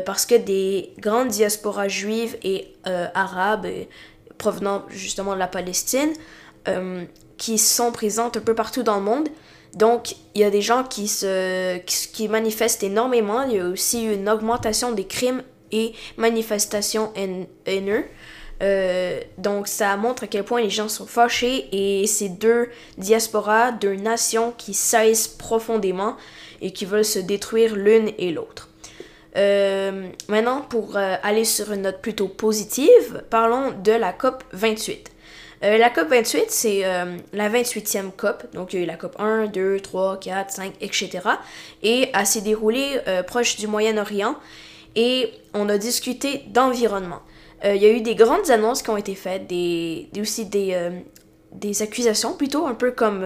[0.06, 3.68] parce que des grandes diasporas juives et arabes,
[4.38, 6.14] provenant justement de la Palestine,
[6.68, 7.04] euh,
[7.38, 9.28] qui sont présentes un peu partout dans le monde.
[9.74, 13.42] Donc, il y a des gens qui, se, qui, manifestent énormément.
[13.44, 17.12] Il y a aussi une augmentation des crimes et manifestations
[17.66, 18.06] haineux.
[18.64, 23.72] Euh, donc, ça montre à quel point les gens sont fâchés et c'est deux diasporas,
[23.72, 26.16] deux nations qui saillissent profondément
[26.62, 28.70] et qui veulent se détruire l'une et l'autre.
[29.36, 35.12] Euh, maintenant, pour euh, aller sur une note plutôt positive, parlons de la COP 28.
[35.64, 36.84] Euh, la COP 28, c'est
[37.34, 38.54] la 28e COP.
[38.54, 41.10] Donc, il y a eu la COP 1, 2, 3, 4, 5, etc.
[41.82, 44.36] Et elle s'est déroulée proche du Moyen-Orient.
[44.96, 47.22] Et on a discuté d'environnement.
[47.64, 50.78] Il y a eu des grandes annonces qui ont été faites, des, aussi des,
[51.52, 53.24] des accusations plutôt, un peu comme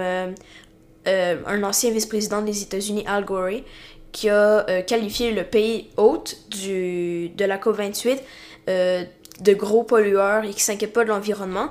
[1.06, 3.62] un ancien vice-président des États-Unis, Al Gore,
[4.18, 8.18] qui a euh, qualifié le pays hôte du, de la COP28
[8.68, 9.04] euh,
[9.42, 11.70] de gros pollueurs et qui s'inquiète pas de l'environnement.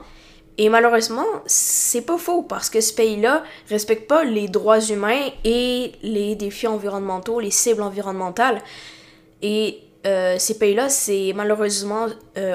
[0.57, 5.93] Et malheureusement, c'est pas faux parce que ce pays-là respecte pas les droits humains et
[6.03, 8.63] les défis environnementaux, les cibles environnementales.
[9.43, 12.07] Et euh, ces pays-là, c'est malheureusement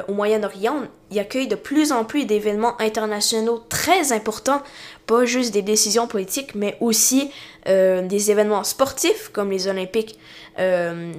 [0.07, 4.61] au Moyen-Orient, ils accueillent de plus en plus d'événements internationaux très importants,
[5.07, 7.31] pas juste des décisions politiques, mais aussi
[7.67, 10.17] euh, des événements sportifs comme les Olympiques.
[10.57, 11.11] Euh,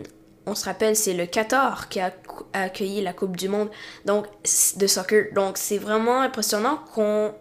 [0.47, 2.11] on se rappelle, c'est le Qatar qui a
[2.55, 3.69] accueilli la Coupe du Monde
[4.07, 4.27] donc,
[4.77, 5.27] de soccer.
[5.35, 7.35] Donc c'est vraiment impressionnant qu'on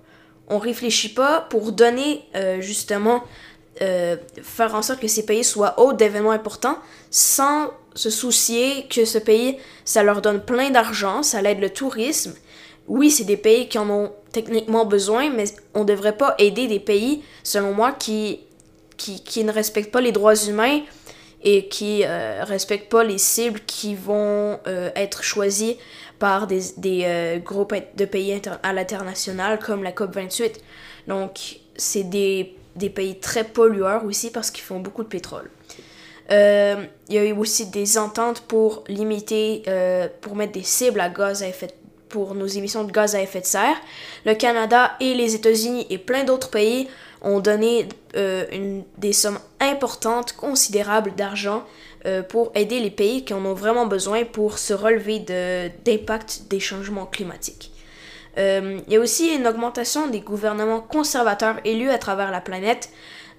[0.50, 3.24] on réfléchit pas pour donner euh, justement
[4.44, 6.78] faire en sorte que ces pays soient hauts d'événements importants
[7.10, 12.34] sans se soucier que ce pays, ça leur donne plein d'argent, ça l'aide le tourisme.
[12.88, 16.80] Oui, c'est des pays qui en ont techniquement besoin, mais on devrait pas aider des
[16.80, 18.40] pays, selon moi, qui
[19.02, 20.82] qui, ne respectent pas les droits humains
[21.44, 25.78] et qui ne euh, respectent pas les cibles qui vont euh, être choisies
[26.20, 30.54] par des, des euh, groupes de pays à l'international comme la COP28.
[31.08, 35.50] Donc, c'est des, des, pays très pollueurs aussi parce qu'ils font beaucoup de pétrole.
[36.32, 39.64] Il y a eu aussi des ententes pour limiter,
[40.22, 41.68] pour mettre des cibles à gaz à effet
[42.12, 43.78] pour nos émissions de gaz à effet de serre.
[44.26, 46.88] Le Canada et les États-Unis et plein d'autres pays
[47.22, 51.64] ont donné euh, des sommes importantes, considérables d'argent
[52.06, 56.60] euh, pour aider les pays qui en ont vraiment besoin pour se relever d'impact des
[56.60, 57.72] changements climatiques.
[58.38, 62.90] Euh, il y a aussi une augmentation des gouvernements conservateurs élus à travers la planète.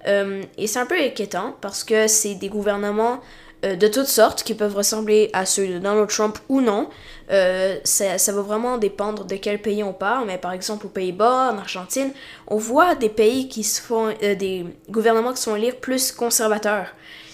[0.05, 3.21] Et c'est un peu inquiétant parce que c'est des gouvernements
[3.63, 6.89] euh, de toutes sortes qui peuvent ressembler à ceux de Donald Trump ou non.
[7.31, 10.89] Euh, ça, ça, va vraiment dépendre de quel pays on parle, mais par exemple aux
[10.89, 12.11] Pays-Bas, en Argentine,
[12.47, 16.87] on voit des pays qui se font, euh, des gouvernements qui sont élire plus conservateurs.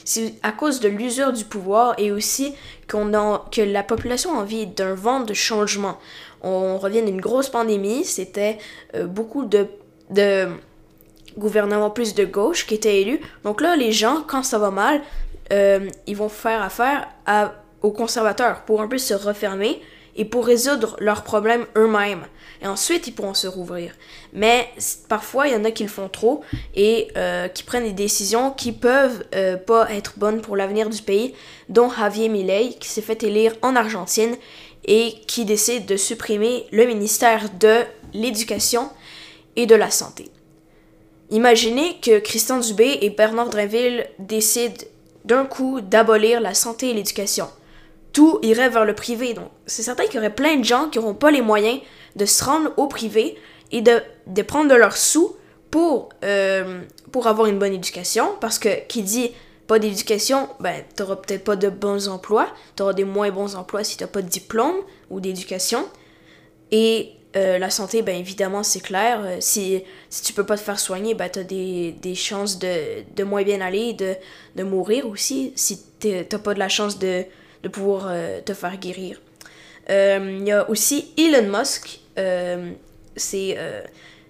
[0.06, 2.54] C'est à cause de l'usure du pouvoir et aussi
[2.90, 5.98] qu'on a, que la population a envie d'un vent de changement.
[6.42, 8.58] On revient d'une grosse pandémie, c'était
[8.94, 9.68] beaucoup de
[11.40, 13.20] gouvernements plus de gauche qui étaient élus.
[13.44, 15.02] Donc là, les gens, quand ça va mal,
[15.52, 17.08] euh, ils vont faire affaire
[17.82, 19.82] aux conservateurs pour un peu se refermer
[20.16, 22.26] et pour résoudre leurs problèmes eux-mêmes.
[22.62, 23.94] Et ensuite, ils pourront se rouvrir.
[24.34, 24.68] Mais
[25.08, 26.44] parfois, il y en a qui le font trop
[26.76, 31.02] et euh, qui prennent des décisions qui peuvent euh, pas être bonnes pour l'avenir du
[31.02, 31.34] pays,
[31.70, 34.36] dont Javier Milei, qui s'est fait élire en Argentine
[34.86, 37.78] et qui décide de supprimer le ministère de
[38.14, 38.90] l'Éducation
[39.56, 40.32] et de la Santé.
[41.32, 44.84] Imaginez que Christian Dubé et Bernard Drinville décident
[45.26, 47.48] d'un coup d'abolir la santé et l'éducation.
[48.14, 49.34] Tout irait vers le privé.
[49.34, 51.82] Donc, c'est certain qu'il y aurait plein de gens qui n'auront pas les moyens
[52.16, 53.38] de se rendre au privé
[53.72, 54.02] et de,
[54.42, 55.36] prendre de leurs sous
[55.70, 58.30] pour, euh, pour avoir une bonne éducation.
[58.42, 59.32] Parce que qui dit
[59.68, 62.48] pas d'éducation, ben, t'auras peut-être pas de bons emplois.
[62.76, 64.78] T'auras des moins bons emplois si t'as pas de diplôme
[65.12, 65.88] ou d'éducation.
[66.72, 69.22] Et la santé, ben évidemment, c'est clair.
[69.40, 73.24] si, si tu peux pas te faire soigner, ben t'as des, des chances de, de
[73.24, 74.16] moins bien aller, de,
[74.56, 77.24] de mourir aussi, si t'as pas de la chance de,
[77.64, 78.12] de pouvoir
[78.46, 79.22] te faire guérir.
[79.90, 82.00] Il y a aussi Elon Musk.
[83.16, 83.58] c'est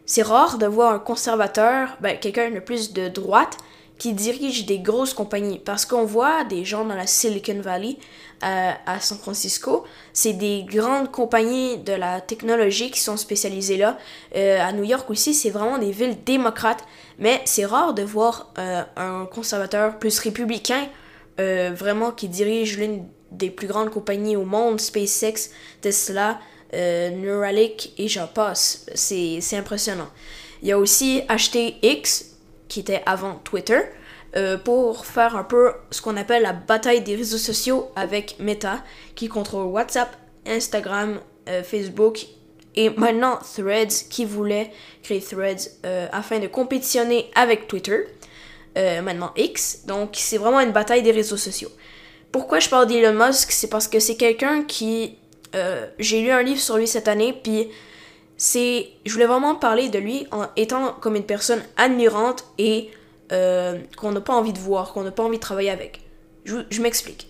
[0.09, 3.57] c'est rare de voir un conservateur, ben, quelqu'un de plus de droite,
[3.99, 5.59] qui dirige des grosses compagnies.
[5.59, 7.97] Parce qu'on voit des gens dans la Silicon Valley,
[8.43, 9.83] euh, à San Francisco,
[10.13, 13.97] c'est des grandes compagnies de la technologie qui sont spécialisées là.
[14.35, 16.83] Euh, à New York aussi, c'est vraiment des villes démocrates.
[17.17, 20.87] Mais c'est rare de voir euh, un conservateur plus républicain,
[21.37, 26.39] vraiment qui dirige l'une des plus grandes compagnies au monde, SpaceX, Tesla,
[26.73, 28.85] euh, Neuralink et j'en passe.
[28.93, 30.09] C'est impressionnant.
[30.61, 32.37] Il y a aussi acheté X,
[32.67, 33.79] qui était avant Twitter,
[34.35, 38.83] euh, pour faire un peu ce qu'on appelle la bataille des réseaux sociaux avec Meta,
[39.15, 40.15] qui contrôle WhatsApp,
[40.45, 42.25] Instagram, euh, Facebook
[42.75, 44.71] et maintenant Threads, qui voulait
[45.03, 45.69] créer Threads
[46.11, 48.05] afin de compétitionner avec Twitter.
[48.75, 49.85] maintenant X.
[49.85, 51.71] Donc c'est vraiment une bataille des réseaux sociaux.
[52.31, 53.51] Pourquoi je parle d'Elon Musk?
[53.51, 55.17] C'est parce que c'est quelqu'un qui
[55.55, 57.69] euh, j'ai lu un livre sur lui cette année, puis
[58.37, 62.91] c'est, je voulais vraiment parler de lui en étant comme une personne admirante et
[63.31, 66.01] euh, qu'on n'a pas envie de voir, qu'on n'a pas envie de travailler avec.
[66.45, 67.29] Je, m'explique.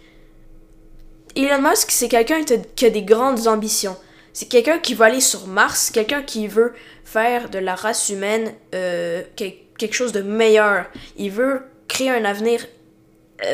[1.35, 3.97] Elon Musk, c'est quelqu'un qui a des grandes ambitions.
[4.31, 6.73] C'est quelqu'un qui veut aller sur Mars, quelqu'un qui veut
[7.03, 10.85] faire de la race humaine euh, quelque chose de meilleur.
[11.17, 12.65] Il veut créer un avenir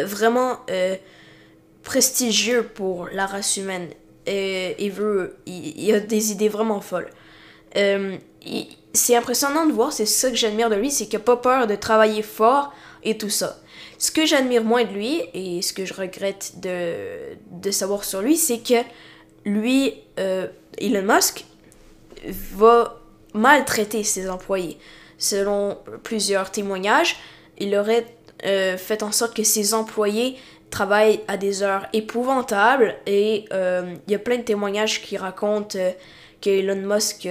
[0.04, 0.60] vraiment
[1.84, 3.90] prestigieux pour la race humaine
[4.28, 7.10] et il veut, il, a des idées vraiment folles.
[7.78, 8.18] Euh,
[8.96, 11.68] c'est impressionnant de voir, c'est ça que j'admire de lui, c'est qu'il n'a pas peur
[11.68, 12.74] de travailler fort
[13.04, 13.60] et tout ça.
[13.98, 18.22] Ce que j'admire moins de lui et ce que je regrette de, de savoir sur
[18.22, 18.84] lui, c'est que
[19.46, 21.46] lui, euh, Elon Musk,
[22.52, 23.00] va
[23.34, 24.78] maltraiter ses employés.
[25.18, 27.18] Selon plusieurs témoignages,
[27.58, 28.06] il aurait
[28.46, 30.38] euh, fait en sorte que ses employés
[30.70, 35.78] travaillent à des heures épouvantables et euh, il y a plein de témoignages qui racontent
[35.78, 35.92] euh,
[36.42, 37.28] qu'Elon Musk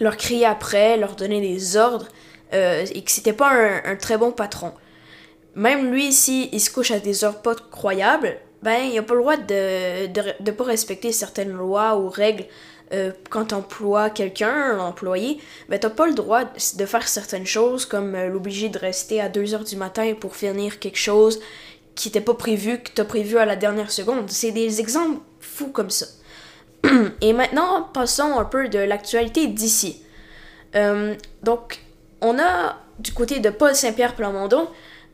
[0.00, 2.08] leur criait après, leur donnait des ordres
[2.52, 3.52] et que c'était pas
[3.84, 4.72] un, très bon patron.
[5.54, 9.14] Même lui, si il se couche à des heures pas croyables, ben il a pas
[9.14, 12.46] le droit de, de, pas respecter certaines lois ou règles
[13.30, 15.38] quand tu emploies quelqu'un, un employé,
[15.68, 19.54] ben t'as pas le droit de faire certaines choses comme l'obliger de rester à 2
[19.54, 21.40] heures du matin pour finir quelque chose
[21.94, 24.30] qui n'était pas prévu, que tu as prévu à la dernière seconde.
[24.30, 26.06] C'est des exemples fous comme ça.
[27.20, 30.02] Et maintenant, passons un peu de l'actualité d'ici.
[30.74, 31.80] Euh, donc,
[32.20, 34.68] on a du côté de Paul Saint-Pierre Plamondon,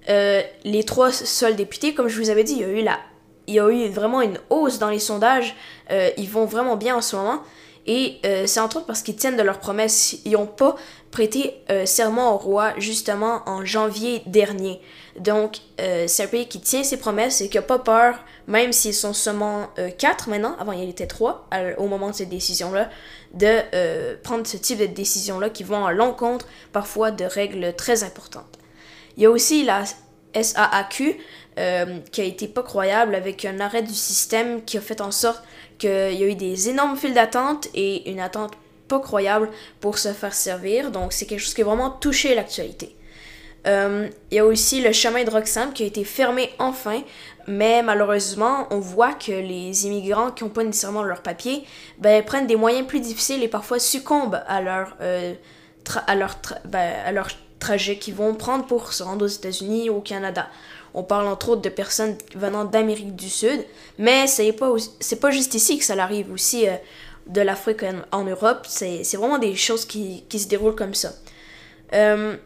[0.08, 2.98] euh, les trois seuls députés, comme je vous avais dit, il y a eu, la,
[3.46, 5.56] il y a eu vraiment une hausse dans les sondages.
[5.90, 7.42] Euh, ils vont vraiment bien en ce moment.
[7.88, 10.16] Et c'est entre autres parce qu'ils tiennent de leurs promesses.
[10.24, 10.74] Ils n'ont pas
[11.12, 14.80] prêté serment au roi justement en janvier dernier.
[15.20, 18.16] Donc, c'est un pays qui tient ses promesses et qui n'a pas peur,
[18.46, 19.68] même s'ils sont seulement
[19.98, 22.88] 4 euh, maintenant, avant il était 3 au moment de cette décision-là,
[23.34, 28.04] de euh, prendre ce type de décision-là qui vont à l'encontre parfois de règles très
[28.04, 28.58] importantes.
[29.16, 29.84] Il y a aussi la
[30.34, 31.18] SAAQ
[32.12, 35.42] qui a été pas croyable avec un arrêt du système qui a fait en sorte
[35.78, 38.52] qu'il y a eu des énormes files d'attente et une attente
[38.88, 40.90] pas croyable pour se faire servir.
[40.90, 42.95] Donc, c'est quelque chose qui a vraiment touché l'actualité.
[43.66, 47.02] Euh, il y a aussi le chemin de Roxham qui a été fermé enfin,
[47.48, 51.64] mais malheureusement, on voit que les immigrants qui n'ont pas nécessairement leur papier
[51.98, 55.34] ben, prennent des moyens plus difficiles et parfois succombent à leur, euh,
[56.64, 60.48] ben, à leur trajet qu'ils vont prendre pour se rendre aux États-Unis ou au Canada.
[60.94, 63.64] On parle entre autres de personnes venant d'Amérique du Sud,
[63.98, 64.74] mais c'est pas,
[65.20, 66.76] pas juste ici que ça arrive aussi euh,
[67.26, 68.66] de l'Afrique en, en, Europe.
[68.68, 71.12] C'est vraiment des choses qui, qui, se déroulent comme ça.
[71.92, 72.36] Euh,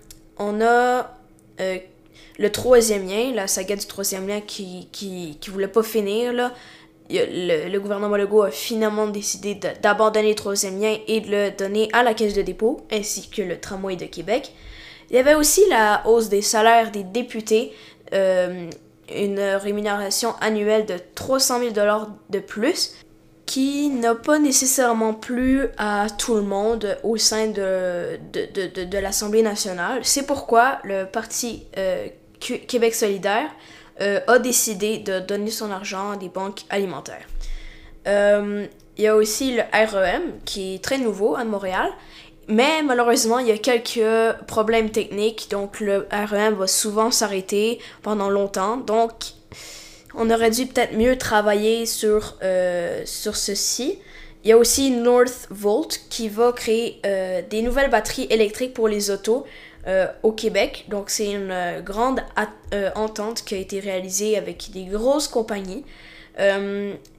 [0.41, 1.15] on a
[1.61, 1.79] euh,
[2.39, 6.33] le troisième lien, la saga du troisième lien qui, qui, voulait pas finir.
[7.11, 12.03] Le, gouvernement Legault a finalement décidé d'abandonner le troisième lien et de le donner à
[12.03, 14.53] la caisse de dépôt, ainsi que le tramway de Québec.
[15.11, 17.73] Il y avait aussi la hausse des salaires des députés,
[18.15, 18.71] euh,
[19.15, 21.75] une rémunération annuelle de 300 000
[22.31, 22.95] de plus
[23.51, 29.43] qui n'a pas nécessairement plu à tout le monde au sein de, de, de, l'Assemblée
[29.43, 30.05] nationale.
[30.05, 32.07] C'est pourquoi le Parti euh,
[32.39, 33.51] Québec solidaire
[34.01, 37.27] euh, a décidé de donner son argent à des banques alimentaires.
[38.07, 41.91] Euh, il y a aussi le REM qui est très nouveau à Montréal,
[42.47, 48.31] mais malheureusement il y a quelques problèmes techniques, donc le REM va souvent s'arrêter pendant
[48.31, 48.77] longtemps.
[48.77, 49.11] Donc
[50.15, 53.99] on aurait dû peut-être mieux travailler sur, euh, sur ceci.
[54.43, 59.11] Il y a aussi Northvolt qui va créer euh, des nouvelles batteries électriques pour les
[59.11, 59.45] autos
[59.87, 60.87] euh, au Québec.
[60.89, 62.23] Donc c'est une grande
[62.95, 65.85] entente qui a été réalisée avec des grosses compagnies.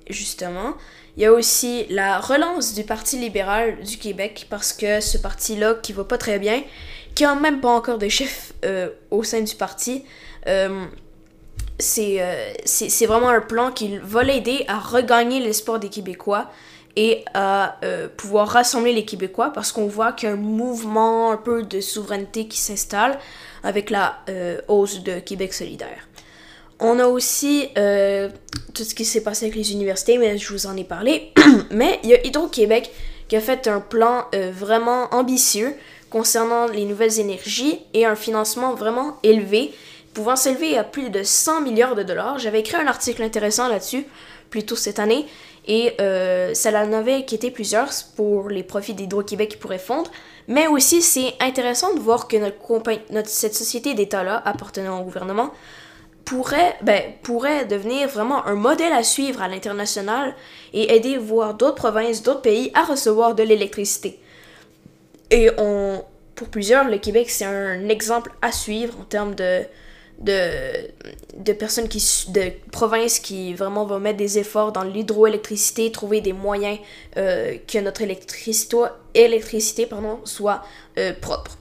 [0.10, 0.74] justement,
[1.16, 5.76] il y a aussi la relance du Parti libéral du Québec parce que ce parti-là
[5.76, 6.64] qui va pas très bien,
[7.14, 8.54] qui a même pas encore de chef
[9.12, 10.04] au sein du parti,
[11.82, 16.50] c'est vraiment un plan qui va l'aider à regagner l'espoir des Québécois
[16.96, 21.32] et à euh, pouvoir rassembler les Québécois parce qu'on voit qu'il y a un mouvement
[21.32, 23.18] un peu de souveraineté qui s'installe
[23.64, 26.08] avec la euh, hausse de Québec solidaire.
[26.80, 28.30] On a aussi euh,
[28.74, 31.32] tout ce qui s'est passé avec les universités, mais je vous en ai parlé.
[31.72, 32.92] mais il y a Hydro-Québec
[33.28, 35.74] qui a fait un plan vraiment ambitieux
[36.10, 39.72] concernant les nouvelles énergies et un financement vraiment élevé,
[40.14, 42.40] pouvant s'élever à plus de 100 milliards de dollars.
[42.40, 44.06] J'avais écrit un article intéressant là-dessus
[44.50, 45.26] plus tôt cette année
[45.68, 50.12] et euh, ça en avait inquiété plusieurs pour les profits d'Hydro-Québec qui pourraient fondre.
[50.48, 52.58] Mais aussi, c'est intéressant de voir que notre,
[53.12, 55.52] notre cette société d'État-là, appartenant au gouvernement,
[56.26, 60.36] pourrait, ben, pourrait devenir vraiment un modèle à suivre à l'international
[60.74, 64.20] et aider voir d'autres provinces, d'autres pays à recevoir de l'électricité.
[65.30, 66.04] Et on,
[66.36, 69.62] pour plusieurs, le Québec, c'est un exemple à suivre en termes de,
[70.22, 70.88] de,
[71.38, 76.34] de personnes qui de provinces qui vraiment vont mettre des efforts dans l'hydroélectricité, trouver des
[76.34, 76.78] moyens
[77.18, 78.78] euh, que notre électricité,
[79.14, 80.64] électricité pardon, soit
[80.98, 81.58] euh, propre.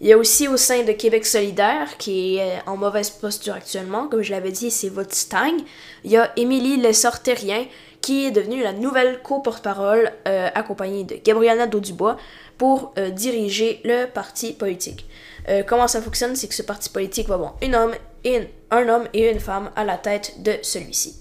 [0.00, 3.54] Il y a aussi au sein de Québec solidaire, qui est euh, en mauvaise posture
[3.54, 5.56] actuellement, comme je l'avais dit, c'est votre Stang.
[6.04, 7.66] Il y a Émilie Lessort-Terrien,
[8.00, 12.16] qui est devenue la nouvelle co-porte-parole, accompagnée de Gabriela Dubois
[12.56, 15.04] pour diriger le parti politique.
[15.48, 17.94] Euh, comment ça fonctionne, c'est que ce parti politique va avoir un homme,
[18.24, 21.16] et un homme et une femme à la tête de celui-ci.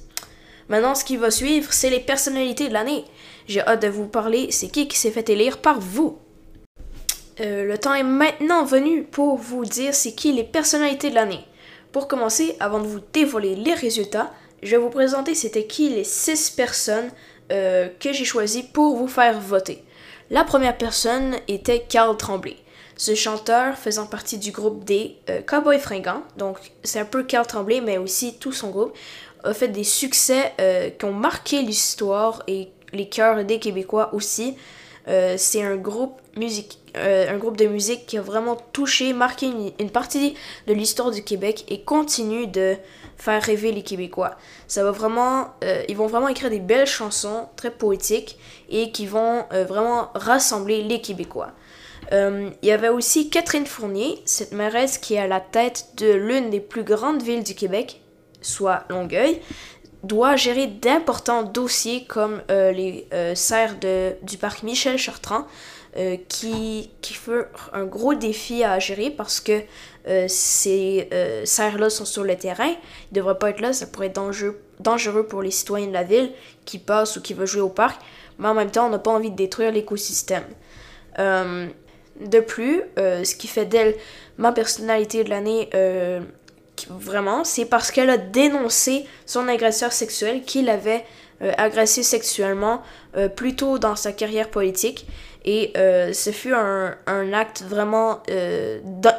[0.70, 3.06] Maintenant, ce qui va suivre, c'est les personnalités de l'année.
[3.48, 6.20] J'ai hâte de vous parler, c'est qui qui s'est fait élire par vous.
[7.40, 11.46] Euh, le temps est maintenant venu pour vous dire c'est qui les personnalités de l'année.
[11.92, 16.04] Pour commencer, avant de vous dévoiler les résultats, je vais vous présenter c'était qui les
[16.04, 17.10] six personnes
[17.52, 19.84] euh, que j'ai choisies pour vous faire voter.
[20.30, 22.58] La première personne était Carl Tremblay.
[22.98, 27.46] Ce chanteur faisant partie du groupe des euh, Cowboys Fringants, donc c'est un peu Carl
[27.46, 28.98] Tremblay, mais aussi tout son groupe,
[29.44, 34.58] a fait des succès euh, qui ont marqué l'histoire et les cœurs des Québécois aussi.
[35.08, 39.46] Euh, c'est un groupe musique, un groupe de musique qui a vraiment touché, marqué
[39.80, 40.34] une, partie
[40.66, 42.76] de l'histoire du Québec et continue de
[43.16, 44.36] faire rêver les Québécois.
[44.68, 45.54] Ça va vraiment,
[45.88, 48.38] ils vont vraiment écrire des belles chansons très poétiques
[48.70, 51.54] et qui vont vraiment rassembler les Québécois.
[52.14, 56.12] Euh, il y avait aussi Catherine Fournier, cette mairesse qui est à la tête de
[56.12, 58.02] l'une des plus grandes villes du Québec,
[58.42, 59.42] soit Longueuil,
[60.04, 65.46] doit gérer d'importants dossiers comme euh, les euh, serres de, du parc Michel Chartrand,
[66.30, 69.64] qui, qui furent un gros défi à gérer parce que
[70.28, 71.10] ces
[71.44, 74.62] serres-là sont sur le terrain, ils ne devraient pas être là, ça pourrait être dangereux,
[74.80, 76.34] dangereux pour les citoyens de la ville
[76.66, 78.00] qui passent ou qui veulent jouer au parc,
[78.38, 80.44] mais en même temps, on n'a pas envie de détruire l'écosystème.
[82.22, 83.96] De plus, euh, ce qui fait d'elle
[84.38, 86.20] ma personnalité de l'année, euh,
[86.90, 91.06] vraiment, c'est parce qu'elle a dénoncé son agresseur sexuel qui l'avait
[91.42, 92.82] euh, agressé sexuellement
[93.36, 95.08] plus tôt dans sa carrière politique.
[95.44, 98.22] Et ce fut un, acte vraiment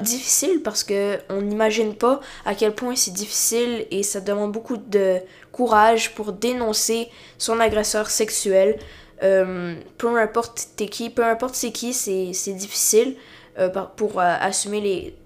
[0.02, 4.76] difficile parce que on n'imagine pas à quel point c'est difficile et ça demande beaucoup
[4.76, 5.16] de
[5.50, 8.78] courage pour dénoncer son agresseur sexuel.
[9.22, 13.16] Euh, peu importe t'es qui, peu importe c'est qui, c'est difficile
[13.58, 15.16] euh, pour euh, assumer les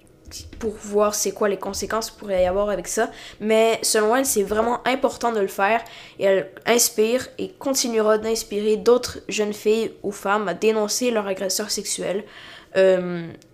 [0.59, 3.11] pour voir c'est quoi les conséquences qu'il pourrait y avoir avec ça.
[3.38, 5.82] Mais selon elle, c'est vraiment important de le faire
[6.18, 11.70] et elle inspire et continuera d'inspirer d'autres jeunes filles ou femmes à dénoncer leur agresseur
[11.70, 12.24] sexuel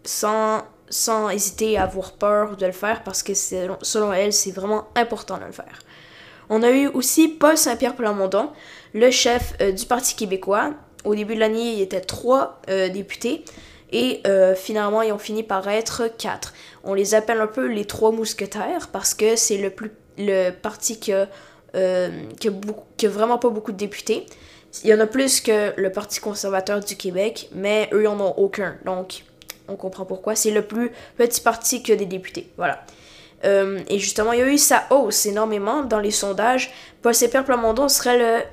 [0.05, 4.87] sans, sans hésiter à avoir peur de le faire parce que selon elle, c'est vraiment
[4.95, 5.81] important de le faire.
[6.51, 8.51] On a eu aussi Paul Saint-Pierre Plamondon
[8.95, 10.75] le chef euh, du Parti québécois.
[11.05, 13.45] Au début de l'année, il y était trois euh, députés.
[13.91, 16.53] Et euh, finalement, ils ont fini par être quatre.
[16.85, 21.01] On les appelle un peu les trois mousquetaires parce que c'est le, plus, le parti
[21.01, 21.29] qui a,
[22.39, 24.27] qui, a vraiment pas beaucoup de députés.
[24.85, 28.21] Il y en a plus que le Parti conservateur du Québec, mais eux, ils en
[28.21, 28.77] ont aucun.
[28.85, 29.25] Donc,
[29.67, 30.35] on comprend pourquoi.
[30.35, 32.51] C'est le plus petit parti que des députés.
[32.59, 32.85] Voilà.
[33.45, 36.71] et justement, il y a eu sa hausse énormément dans les sondages.
[37.01, 37.15] Paul
[37.47, 38.45] Plamondon serait le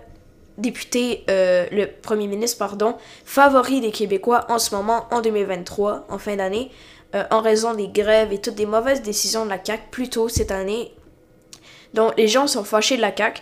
[0.58, 2.96] député, euh, le premier ministre, pardon,
[3.26, 6.72] favori des Québécois en ce moment, en 2023, en fin d'année,
[7.14, 10.30] euh, en raison des grèves et toutes des mauvaises décisions de la CAQ plus tôt
[10.30, 10.94] cette année.
[11.94, 13.42] Donc les gens sont fâchés de la CAQ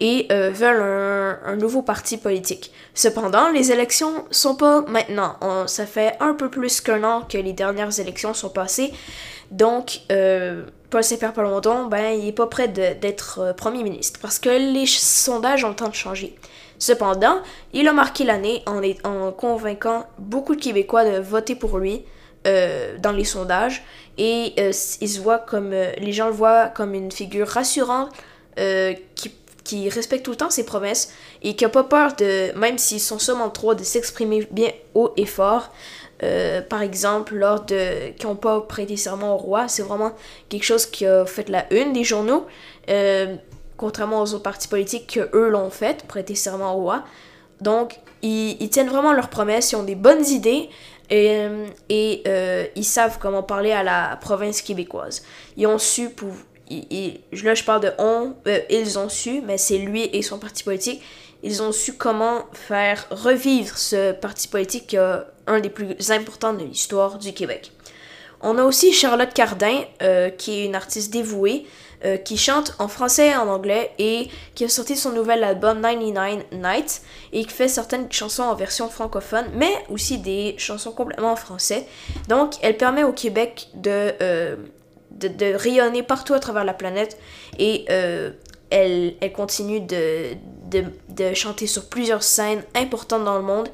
[0.00, 0.82] et euh, veulent
[1.46, 2.72] un, nouveau parti politique.
[2.94, 5.36] Cependant, les élections sont pas maintenant.
[5.66, 8.92] ça fait un peu plus qu'un an que les dernières élections sont passées.
[9.50, 10.00] Donc,
[10.90, 15.64] Paul Saint-Pierre Plamondon, ben, il est pas prêt d'être premier ministre parce que les sondages
[15.64, 16.36] ont le temps de changer.
[16.78, 17.36] Cependant,
[17.72, 22.02] il a marqué l'année en, convainquant beaucoup de Québécois de voter pour lui
[22.46, 23.84] euh, dans les sondages
[24.18, 28.10] et il se voit comme les gens le voient comme une figure rassurante
[29.64, 31.12] qui respecte tout le temps ses promesses
[31.42, 35.12] et qui n'a pas peur de, même s'ils sont seulement trois, de s'exprimer bien haut
[35.16, 35.72] et fort.
[36.22, 38.10] Euh, par exemple, lors de.
[38.10, 40.12] qui n'ont pas prêté serment au roi, c'est vraiment
[40.48, 42.46] quelque chose qui a fait la une des journaux,
[42.88, 43.34] euh,
[43.84, 47.04] contrairement aux autres partis politiques que eux l'ont fait, prêter serment au roi.
[47.60, 50.70] Donc, ils, tiennent vraiment leurs promesses, ils ont des bonnes idées
[51.10, 51.46] et,
[51.90, 55.22] et euh, ils savent comment parler à la province québécoise.
[55.58, 56.08] Ils ont su
[56.70, 60.64] là je parle de on, euh, ils ont su, mais c'est lui et son parti
[60.64, 61.02] politique,
[61.42, 64.96] ils ont su comment faire revivre ce parti politique
[65.46, 67.70] un des plus importants de l'histoire du Québec.
[68.40, 71.66] On a aussi Charlotte Cardin, euh, qui est une artiste dévouée,
[72.04, 75.82] euh, qui chante en français et en anglais et qui a sorti son nouvel album
[75.82, 77.02] 99 Nights
[77.32, 81.86] et qui fait certaines chansons en version francophone, mais aussi des chansons complètement en français.
[82.28, 84.14] Donc, elle permet au Québec de
[85.18, 87.18] de, rayonner partout à travers la planète
[87.58, 88.30] et euh,
[88.70, 90.34] elle, elle, continue de,
[90.70, 93.68] de, chanter sur plusieurs scènes importantes dans le monde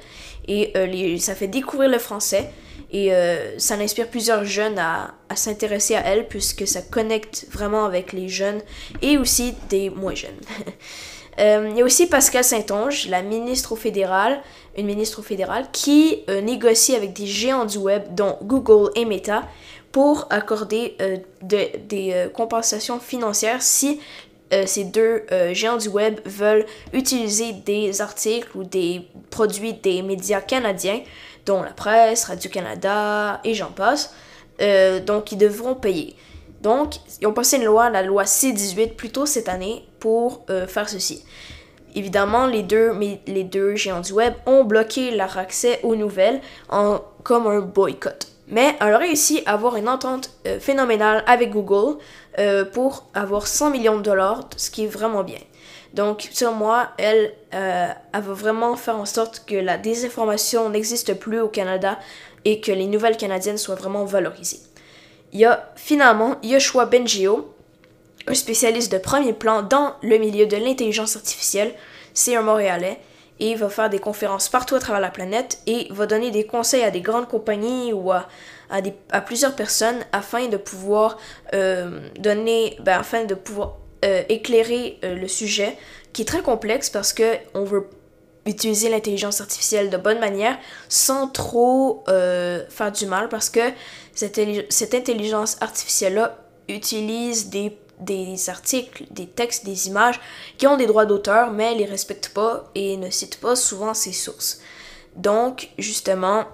[0.46, 2.50] et euh, ça fait découvrir le français
[2.92, 8.12] et euh, ça inspire plusieurs jeunes à, s'intéresser à elle puisque ça connecte vraiment avec
[8.12, 8.60] les jeunes
[9.00, 10.40] et aussi des moins jeunes.
[11.38, 14.42] il y a aussi Pascal Saint-Onge, la ministre au fédéral,
[14.76, 19.44] une ministre au fédéral, qui négocie avec des géants du web, dont Google et Meta,
[19.92, 24.00] pour accorder euh, des euh, compensations financières si
[24.52, 25.22] euh, ces deux
[25.52, 31.00] géants du web veulent utiliser des articles ou des produits des médias canadiens,
[31.62, 34.14] la presse, Radio-Canada et j'en passe.
[35.06, 36.16] donc, ils devront payer.
[36.60, 40.88] Donc, ils ont passé une loi, la loi C-18, plus tôt cette année pour faire
[40.88, 41.24] ceci.
[41.94, 42.92] Évidemment, les deux,
[43.26, 48.30] les deux géants du web ont bloqué leur accès aux nouvelles comme un boycott.
[48.50, 51.98] Mais elle a réussi à avoir une entente euh, phénoménale avec Google
[52.38, 55.38] euh, pour avoir 100 millions de dollars, ce qui est vraiment bien.
[55.94, 61.40] Donc, sur moi, elle, euh, va vraiment faire en sorte que la désinformation n'existe plus
[61.40, 61.98] au Canada
[62.44, 64.60] et que les nouvelles canadiennes soient vraiment valorisées.
[65.32, 67.54] Il y a finalement Yoshua Bengio,
[68.26, 71.74] un spécialiste de premier plan dans le milieu de l'intelligence artificielle.
[72.14, 73.00] C'est un Montréalais
[73.40, 76.82] et va faire des conférences partout à travers la planète et va donner des conseils
[76.82, 78.28] à des grandes compagnies ou à,
[78.68, 81.16] à, plusieurs personnes afin de pouvoir
[81.54, 85.76] euh, donner, ben, afin de pouvoir euh, éclairer euh, le sujet
[86.12, 87.86] qui est très complexe parce que on veut
[88.46, 93.60] utiliser l'intelligence artificielle de bonne manière sans trop faire du mal parce que
[94.14, 96.38] cette, intelligence artificielle-là
[96.68, 100.18] utilise des articles, des textes, des images
[100.56, 104.12] qui ont des droits d'auteur, mais les respectent pas et ne citent pas souvent ces
[104.12, 104.60] sources.
[105.16, 106.46] Donc, justement,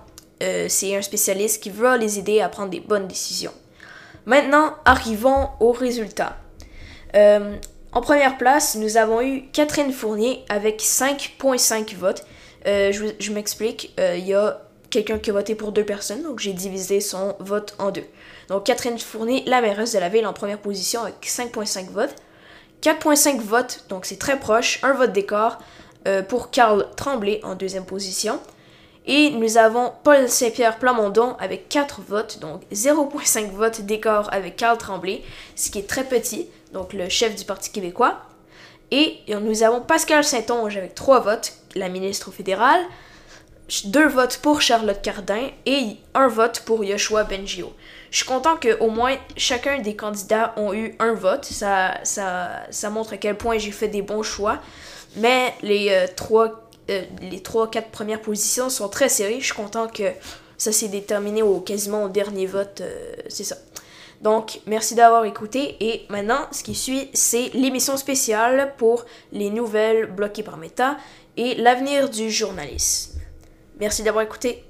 [0.43, 3.55] euh, c'est un spécialiste qui veut les aider à prendre des bonnes décisions.
[4.27, 6.37] Maintenant, arrivons aux résultats.
[7.17, 7.57] Euh,
[7.93, 12.25] en première place, nous avons eu Catherine Fournier avec 5.5 votes.
[12.67, 14.61] Euh, je, m'explique, il y a
[14.91, 18.05] quelqu'un qui a voté pour deux personnes, donc j'ai divisé son vote en deux.
[18.49, 22.15] Donc Catherine Fournier, la mairesse de la ville, en première position avec 5,5 votes.
[22.83, 24.81] 4,5 votes, donc c'est très proche.
[24.83, 25.59] Un vote d'écart
[26.07, 28.41] euh, pour Carl Tremblay en deuxième position.
[29.07, 34.77] Et nous avons Paul Saint-Pierre Plamondon avec 4 votes, donc 0,5 votes d'écart avec Carl
[34.79, 35.23] Tremblay,
[35.55, 38.21] ce qui est très petit, donc le chef du Parti québécois.
[38.91, 42.81] Et nous avons Pascal Saint-Onge avec 3 votes, la ministre fédérale
[43.85, 47.73] deux votes pour Charlotte Cardin et un vote pour Yoshua Bengio.
[48.11, 51.45] Je suis content qu'au moins chacun des candidats ont eu un vote.
[51.45, 54.59] Ça, ça, ça montre à quel point j'ai fait des bons choix.
[55.17, 59.41] Mais les euh, trois, euh, les trois, quatre premières positions sont très serrées.
[59.41, 60.05] Je suis content que
[60.57, 62.81] ça s'est déterminé au quasiment au dernier vote.
[62.83, 63.57] Euh, c'est ça.
[64.21, 65.77] Donc, merci d'avoir écouté.
[65.81, 70.97] Et maintenant, ce qui suit, c'est l'émission spéciale pour les nouvelles bloquées par Meta
[71.37, 73.21] et l'avenir du journalisme.
[73.79, 74.65] Merci d'avoir écouté.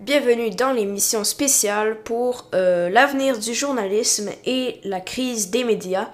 [0.00, 6.10] Bienvenue dans l'émission spéciale pour euh, l'avenir du journalisme et la crise des médias,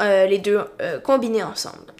[0.00, 1.91] euh, les deux euh, combinés ensemble.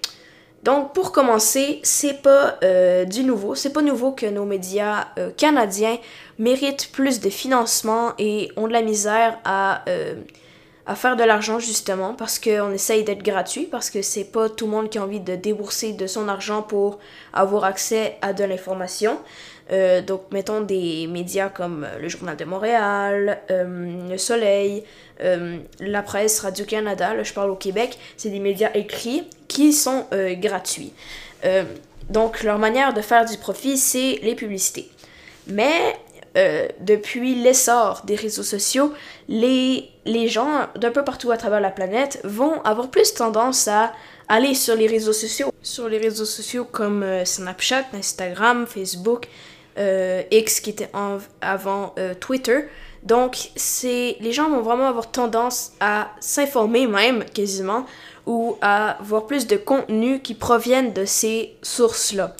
[0.62, 2.58] Donc pour commencer, c'est pas
[3.06, 5.98] du nouveau, c'est pas nouveau que nos médias canadiens
[6.38, 9.84] méritent plus de financement et ont de la misère à,
[10.86, 14.66] à faire de l'argent justement parce qu'on essaye d'être gratuit, parce que c'est pas tout
[14.66, 16.98] le monde qui a envie de débourser de son argent pour
[17.32, 19.18] avoir accès à de l'information.
[19.70, 24.82] Euh, donc, mettons des médias comme le Journal de Montréal, euh, Le Soleil,
[25.22, 30.06] euh, la presse, Radio-Canada, là je parle au Québec, c'est des médias écrits qui sont
[30.40, 30.92] gratuits.
[32.10, 34.90] donc, leur manière de faire du profit, c'est les publicités.
[35.46, 35.96] Mais
[36.36, 38.92] euh, depuis l'essor des réseaux sociaux,
[39.28, 43.92] les, les gens d'un peu partout à travers la planète vont avoir plus tendance à
[44.28, 45.52] aller sur les réseaux sociaux.
[45.62, 49.28] Sur les réseaux sociaux comme euh, Snapchat, Instagram, Facebook,
[49.78, 50.90] euh, X qui était
[51.40, 52.60] avant Twitter.
[53.02, 57.84] Donc, c'est les gens vont vraiment avoir tendance à s'informer même quasiment
[58.26, 62.36] ou à voir plus de contenu qui proviennent de ces sources-là.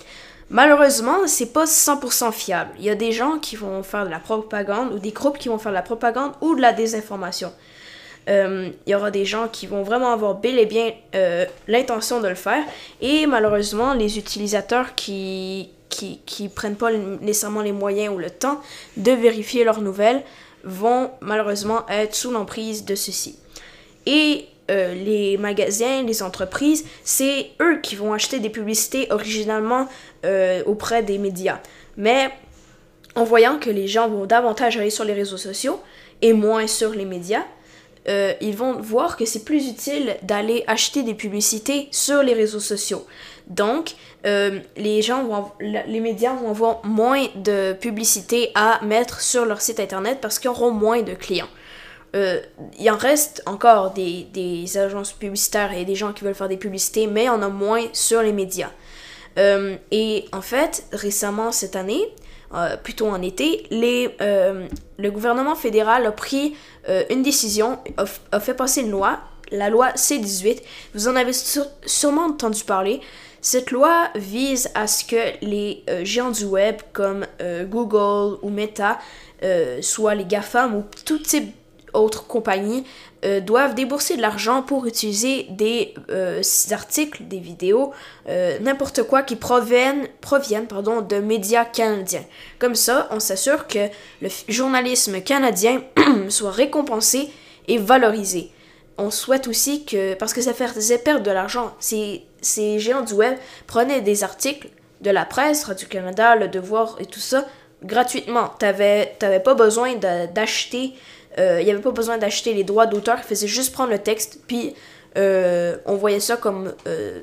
[0.53, 2.73] Malheureusement, c'est pas 100% fiable.
[2.79, 5.49] Il y a des gens qui vont faire de la propagande ou des groupes qui
[5.49, 7.51] vont faire de la propagande ou de la désinformation.
[8.29, 12.21] Euh, il y aura des gens qui vont vraiment avoir bel et bien euh, l'intention
[12.21, 12.63] de le faire
[13.01, 18.61] et malheureusement les utilisateurs qui, qui, prennent pas nécessairement les moyens ou le temps
[18.97, 20.23] de vérifier leurs nouvelles
[20.63, 23.39] vont malheureusement être sous l'emprise de ceci.
[24.07, 29.89] Et euh, les magasins, les entreprises, c'est eux qui vont acheter des publicités originalement
[30.25, 31.59] euh, auprès des médias.
[31.97, 32.31] Mais
[33.17, 35.81] en voyant que les gens vont davantage aller sur les réseaux sociaux
[36.23, 37.43] et moins sur les médias,
[38.09, 42.61] euh, ils vont voir que c'est plus utile d'aller acheter des publicités sur les réseaux
[42.61, 43.05] sociaux.
[43.49, 43.95] Donc,
[44.25, 49.81] les gens vont, les médias vont avoir moins de publicités à mettre sur leur site
[49.81, 51.49] internet parce qu'ils auront moins de clients.
[52.15, 52.41] Euh,
[52.79, 57.07] il en reste encore des, agences publicitaires et des gens qui veulent faire des publicités,
[57.07, 58.71] mais on a moins sur les médias.
[59.39, 62.03] Euh, et en fait, récemment cette année,
[62.55, 66.55] euh, plutôt en été, les, le gouvernement fédéral a pris
[67.11, 70.63] une décision, a, fait passer une loi, la loi C-18.
[70.95, 71.33] Vous en avez
[71.87, 73.01] sûrement entendu parler.
[73.41, 77.27] Cette loi vise à ce que les géants du web comme
[77.65, 78.99] Google ou Meta,
[79.81, 81.55] soit les GAFAM ou tout type
[81.95, 82.85] autres compagnies
[83.25, 87.93] euh, doivent débourser de l'argent pour utiliser des euh, articles, des vidéos,
[88.29, 92.25] euh, n'importe quoi qui proviennent, proviennent pardon, de médias canadiens.
[92.59, 93.89] Comme ça, on s'assure que
[94.21, 95.83] le journalisme canadien
[96.29, 97.31] soit récompensé
[97.69, 98.51] et valorisé.
[98.99, 103.15] On souhaite aussi que, parce que ça faisait perdre de l'argent, ces, ces géants du
[103.15, 103.37] web
[103.67, 104.69] prenaient des articles
[105.01, 107.45] de la presse, Radio-Canada, Le Devoir et tout ça,
[107.85, 108.51] gratuitement.
[108.59, 110.95] T'avais, t'avais pas besoin d'acheter
[111.39, 113.99] euh, il n'y avait pas besoin d'acheter les droits d'auteur, il faisait juste prendre le
[113.99, 114.75] texte, puis
[115.17, 117.23] euh, on voyait ça comme euh,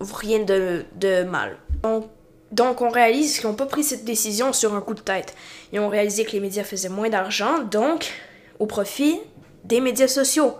[0.00, 1.56] rien de, de mal.
[2.50, 5.34] Donc, on réalise qu'ils n'ont pas pris cette décision sur un coup de tête.
[5.72, 8.10] Ils ont réalisé que les médias faisaient moins d'argent, donc
[8.58, 9.20] au profit
[9.64, 10.54] des médias sociaux.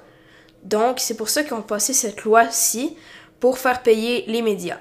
[0.62, 2.96] Donc c'est pour ça qu'ils ont passé cette loi-ci
[3.40, 4.78] pour faire payer les médias.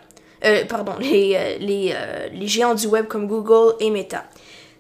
[0.70, 1.96] pardon, les, les,
[2.32, 4.26] les géants du web comme Google et Meta.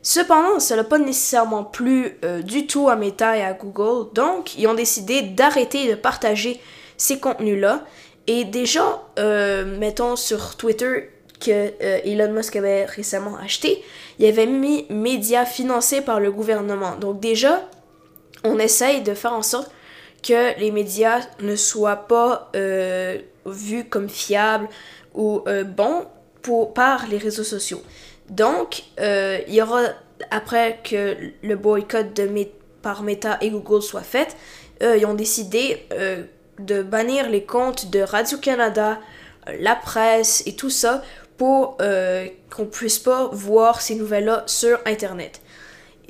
[0.03, 4.57] Cependant, ça n'a pas nécessairement plu euh, du tout à Meta et à Google, donc
[4.57, 6.59] ils ont décidé d'arrêter de partager
[6.97, 7.85] ces contenus-là.
[8.25, 13.83] Et déjà, euh, mettons sur Twitter que euh, Elon Musk avait récemment acheté,
[14.17, 16.95] il avait mis médias financés par le gouvernement.
[16.95, 17.69] Donc déjà,
[18.43, 19.69] on essaye de faire en sorte
[20.23, 22.51] que les médias ne soient pas
[23.45, 24.69] vus comme fiables
[25.15, 26.05] ou bons
[26.73, 27.81] par les réseaux sociaux.
[28.31, 29.81] Donc, euh, il y aura,
[30.31, 32.47] après que le boycott de
[32.81, 34.35] par Meta et Google soit fait,
[34.81, 36.23] euh, ils ont décidé euh,
[36.57, 38.99] de bannir les comptes de Radio-Canada,
[39.59, 41.03] la presse et tout ça
[41.37, 41.77] pour
[42.55, 45.41] qu'on puisse pas voir ces nouvelles-là sur Internet.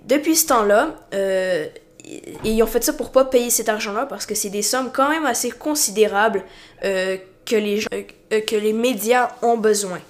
[0.03, 0.95] Depuis ce temps-là,
[2.43, 5.09] ils ont fait ça pour pas payer cet argent-là parce que c'est des sommes quand
[5.09, 6.43] même assez considérables
[6.81, 7.85] que, les,
[8.41, 10.01] que les médias ont besoin.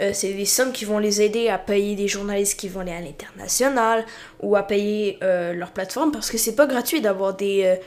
[0.00, 2.92] Euh, c'est des sommes qui vont les aider à payer des journalistes qui vont aller
[2.92, 4.04] à l'international
[4.40, 7.78] ou à payer euh, leur plateforme parce que c'est pas gratuit d'avoir des,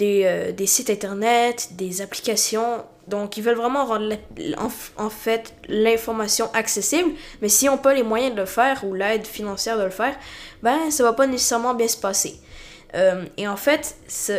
[0.00, 2.84] euh, des, sites internet, des applications.
[3.08, 4.14] Donc ils veulent vraiment rendre
[4.96, 7.10] en, fait l'information accessible,
[7.42, 10.14] mais si on pas les moyens de le faire ou l'aide financière de le faire,
[10.62, 12.40] ben ça va pas nécessairement bien se passer.
[12.94, 13.96] Euh, et en fait,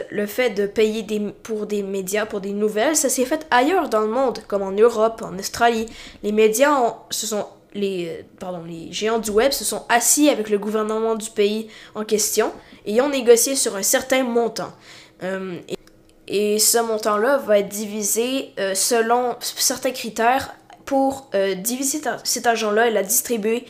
[0.10, 1.06] le fait de payer
[1.44, 4.72] pour des médias, pour des nouvelles, ça s'est fait ailleurs dans le monde, comme en
[4.72, 5.86] Europe, en Australie.
[6.24, 10.58] Les médias, se sont, les, pardon, les géants du web se sont assis avec le
[10.58, 12.52] gouvernement du pays en question
[12.86, 14.72] et ont négocié sur un certain montant.
[15.24, 15.58] Euh,
[16.28, 22.92] et, ce montant-là va être divisé euh, selon certains critères pour diviser cet argent-là et
[22.92, 23.66] la distribuer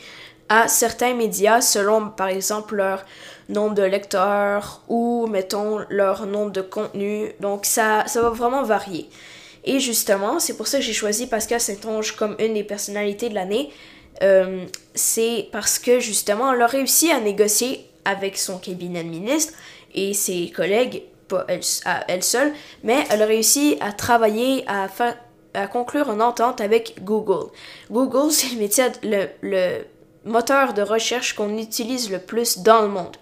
[0.49, 3.05] à certains médias selon, par exemple, leur
[3.49, 7.31] nombre de lecteurs ou, mettons, leur nombre de contenus.
[7.39, 9.09] Donc, ça, ça va vraiment varier.
[9.63, 13.35] Et justement, c'est pour ça que j'ai choisi Pascal Saint-Onge comme une des personnalités de
[13.35, 13.69] l'année.
[14.23, 14.65] Euh,
[14.95, 19.53] c'est parce que justement, elle a réussi à négocier avec son cabinet de ministre
[19.93, 24.87] et ses collègues, pas elle, seule, mais elle a réussi à travailler, à,
[25.53, 27.51] à conclure une entente avec Google.
[27.89, 29.83] Google, c'est le métier, le
[30.25, 33.17] moteur de recherche qu'on utilise le plus dans le monde.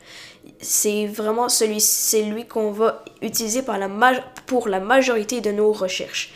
[0.62, 3.62] C'est vraiment celui, qu'on va utiliser
[4.46, 6.34] pour la majorité de nos recherches.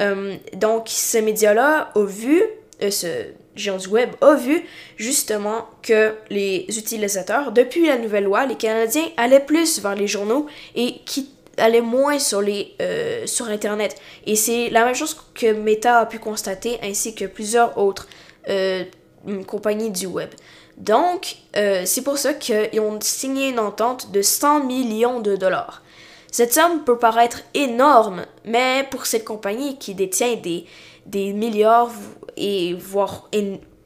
[0.00, 2.42] Euh, donc, ce média-là a vu,
[2.82, 3.06] euh, ce
[3.54, 4.64] géant du web a vu
[4.96, 10.46] justement que les utilisateurs, depuis la nouvelle loi, les Canadiens allaient plus vers les journaux
[10.74, 13.94] et qui allaient moins sur, les, euh, sur Internet.
[14.26, 18.08] Et c'est la même chose que Meta a pu constater, ainsi que plusieurs autres
[19.46, 20.30] compagnie du web.
[20.76, 25.82] Donc, euh, c'est pour ça qu'ils ont signé une entente de 100 millions de dollars.
[26.30, 30.66] Cette somme peut paraître énorme, mais pour cette compagnie qui détient des,
[31.06, 31.92] des milliards
[32.36, 33.30] et voire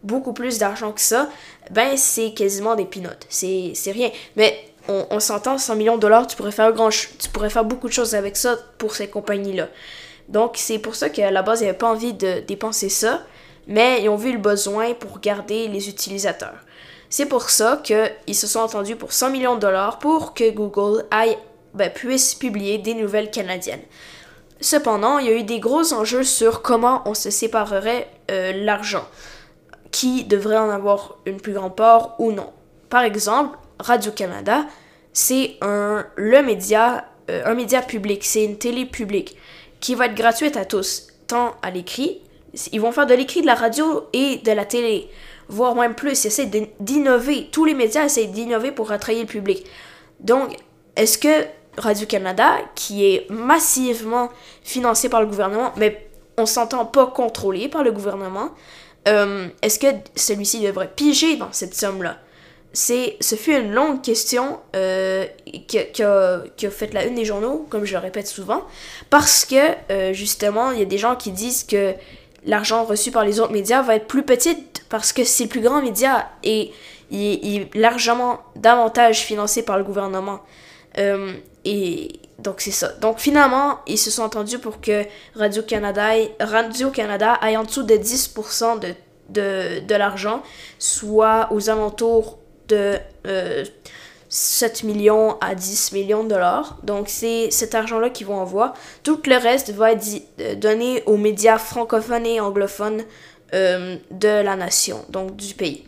[0.02, 1.28] beaucoup plus d'argent que ça,
[1.70, 3.26] ben c'est quasiment des pinotes.
[3.28, 4.10] C'est rien.
[4.36, 4.58] Mais
[4.88, 7.88] on, on s'entend, 100 millions de dollars, tu pourrais faire grand tu pourrais faire beaucoup
[7.88, 9.68] de choses avec ça pour cette compagnie-là.
[10.28, 13.22] Donc c'est pour ça qu'à la base, ils n'avaient pas envie de dépenser ça
[13.68, 16.64] mais ils ont vu le besoin pour garder les utilisateurs.
[17.10, 21.04] C'est pour ça qu'ils se sont entendus pour 100 millions de dollars pour que Google
[21.74, 23.82] ben, puisse publier des nouvelles canadiennes.
[24.60, 29.06] Cependant, il y a eu des gros enjeux sur comment on se séparerait euh, l'argent,
[29.92, 32.52] qui devrait en avoir une plus grande part ou non.
[32.90, 34.66] Par exemple, Radio-Canada,
[35.12, 39.36] c'est un, le média, euh, un média public, c'est une télé publique
[39.80, 42.20] qui va être gratuite à tous, tant à l'écrit
[42.72, 45.08] ils vont faire de l'écrit, de la radio et de la télé,
[45.48, 46.24] voire même plus.
[46.24, 46.50] Ils essaient
[46.80, 47.48] d'innover.
[47.52, 49.64] Tous les médias essaient d'innover pour attrayer le public.
[50.20, 50.56] Donc,
[50.96, 51.46] est-ce que
[51.76, 54.30] Radio-Canada, qui est massivement
[54.62, 58.50] financé par le gouvernement, mais on s'entend pas contrôlé par le gouvernement,
[59.06, 62.18] euh, est-ce que celui-ci devrait piger dans cette somme-là?
[62.72, 65.26] ce fut une longue question euh,
[65.66, 68.62] qui, a, fait la une des journaux, comme je le répète souvent,
[69.10, 69.56] parce que
[69.90, 71.94] euh, justement, il y a des gens qui disent que
[72.48, 74.56] l'argent reçu par les autres médias va être plus petit
[74.88, 76.72] parce que c'est plus grand média et
[77.10, 80.40] il, largement davantage financé par le gouvernement.
[80.98, 81.34] Euh,
[81.64, 82.88] et donc c'est ça.
[82.94, 85.04] Donc finalement, ils se sont entendus pour que
[85.36, 86.08] Radio-Canada
[86.40, 88.94] Radio -Canada aille en dessous de 10% de,
[89.28, 90.42] de, de l'argent,
[90.78, 92.38] soit aux alentours
[92.68, 92.96] de
[93.26, 93.64] euh,
[94.28, 96.78] 7 millions à 10 millions de dollars.
[96.82, 98.74] Donc c'est cet argent-là qu'ils vont avoir.
[99.02, 100.06] Tout le reste va être
[100.40, 103.04] euh, donné aux médias francophones et anglophones
[103.54, 105.84] euh, de la nation, donc du pays.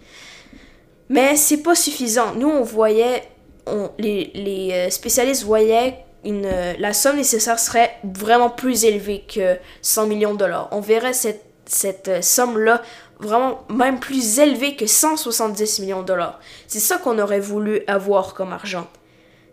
[1.08, 2.34] Mais c'est pas suffisant.
[2.34, 3.24] Nous, on voyait,
[3.66, 10.06] on, les, euh, spécialistes voyaient une, la somme nécessaire serait vraiment plus élevée que 100
[10.06, 10.68] millions de dollars.
[10.70, 12.82] On verrait cette somme-là
[13.20, 16.40] vraiment même plus élevé que 170 millions de dollars.
[16.66, 18.86] C'est ça qu'on aurait voulu avoir comme argent.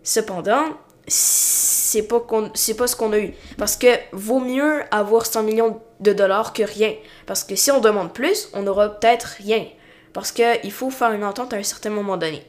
[0.03, 0.63] Cependant,
[1.07, 2.21] c'est pas,
[2.53, 3.33] c'est pas ce qu'on a eu.
[3.57, 6.93] Parce que vaut mieux avoir 100 millions de dollars que rien.
[7.25, 9.65] Parce que si on demande plus, on n'aura peut-être rien.
[10.13, 12.43] Parce qu'il faut faire une entente à un certain moment donné.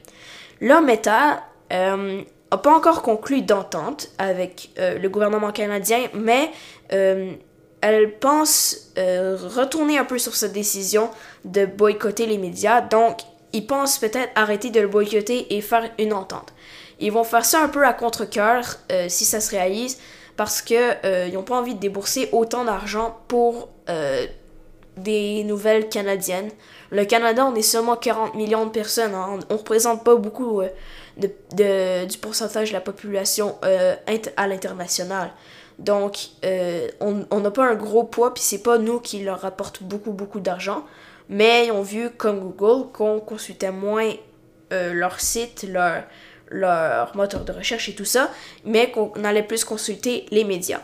[0.61, 6.51] Là, Meta euh, a pas encore conclu d'entente avec euh, le gouvernement canadien, mais
[6.93, 7.33] euh,
[7.81, 11.09] elle pense euh, retourner un peu sur sa décision
[11.45, 12.81] de boycotter les médias.
[12.81, 13.19] Donc,
[13.53, 16.53] ils pensent peut-être arrêter de le boycotter et faire une entente.
[16.99, 19.97] Ils vont faire ça un peu à contre-coeur euh, si ça se réalise
[20.35, 23.69] parce qu'ils euh, n'ont pas envie de débourser autant d'argent pour
[24.97, 26.51] des nouvelles canadiennes.
[26.91, 29.15] Le Canada, on est seulement 40 millions de personnes.
[29.15, 29.39] Hein.
[29.49, 30.61] On ne représente pas beaucoup
[31.17, 35.31] du pourcentage de la population à l'international.
[35.79, 39.81] Donc, euh, on n'a pas un gros poids, puis c'est pas nous qui leur rapporte
[39.81, 40.85] beaucoup, beaucoup d'argent.
[41.29, 44.11] Mais ils ont vu, comme Google, qu'on consultait moins
[44.73, 46.03] euh, leur site, leur,
[46.49, 48.29] leur moteur de recherche et tout ça,
[48.65, 50.81] mais qu'on allait plus consulter les médias.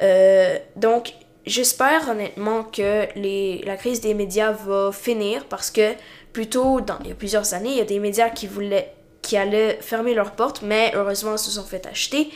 [0.00, 1.12] Euh, donc,
[1.44, 5.94] j'espère honnêtement que les, la crise des médias va finir parce que
[6.32, 9.36] plutôt, dans, il y a plusieurs années, il y a des médias qui voulaient qui
[9.36, 12.30] allaient fermer leurs portes, mais heureusement, ils se sont fait acheter.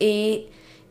[0.00, 0.46] et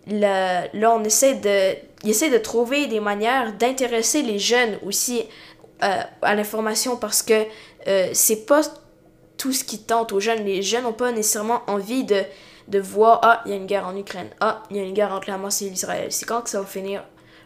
[0.08, 5.24] là, on essaie de, de trouver des manières d'intéresser les jeunes aussi
[5.84, 7.46] euh, à l'information parce que
[7.88, 8.62] euh, c'est pas
[9.38, 10.44] tout ce qui tente aux jeunes.
[10.44, 12.22] Les jeunes n'ont pas nécessairement envie de,
[12.68, 14.30] de voir Ah, il y a une guerre en Ukraine.
[14.40, 16.08] Ah, il y a une guerre entre la Hamas et Israël.
[16.12, 17.04] C'est quand que ça va finir?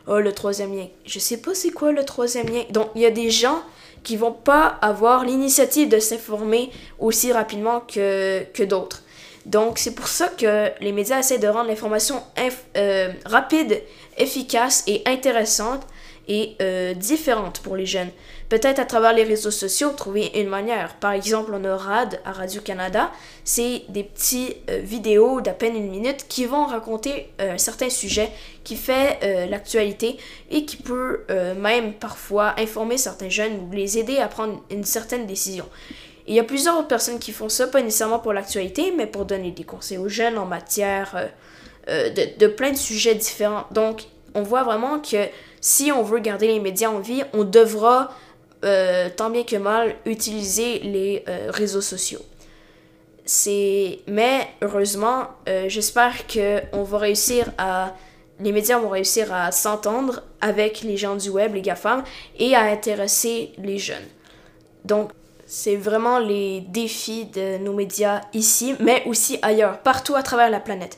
[0.07, 0.87] Oh, le troisième lien.
[1.05, 2.63] Je sais pas c'est quoi le troisième lien.
[2.71, 3.61] Donc, il y a des gens
[4.03, 9.03] qui vont pas avoir l'initiative de s'informer aussi rapidement que, que d'autres.
[9.45, 12.21] Donc, c'est pour ça que les médias essaient de rendre l'information
[12.77, 13.81] euh, rapide,
[14.17, 15.81] efficace et intéressante
[16.27, 18.11] et euh, différente pour les jeunes.
[18.49, 20.95] Peut-être à travers les réseaux sociaux, trouver une manière.
[20.97, 23.11] Par exemple, on a RAD à Radio-Canada.
[23.43, 28.29] C'est des petits euh, vidéos d'à peine une minute qui vont raconter un certain sujet
[28.63, 30.17] qui fait l'actualité
[30.51, 31.25] et qui peut
[31.57, 35.65] même parfois informer certains jeunes ou les aider à prendre une certaine décision
[36.27, 39.25] il y a plusieurs autres personnes qui font ça, pas nécessairement pour l'actualité, mais pour
[39.25, 41.27] donner des conseils aux jeunes en matière euh,
[41.89, 43.65] euh, de, plein de sujets différents.
[43.71, 44.03] Donc,
[44.35, 45.27] on voit vraiment que
[45.59, 48.11] si on veut garder les médias en vie, on devra,
[48.63, 52.21] euh, tant bien que mal, utiliser les réseaux sociaux.
[53.25, 53.99] C'est...
[54.07, 55.27] Mais, heureusement,
[55.67, 57.95] j'espère qu'on va réussir à...
[58.39, 62.03] Les médias vont réussir à s'entendre avec les gens du web, les GAFAM,
[62.39, 64.07] et à intéresser les jeunes.
[64.83, 65.11] Donc,
[65.53, 70.61] c'est vraiment les défis de nos médias ici, mais aussi ailleurs, partout à travers la
[70.61, 70.97] planète.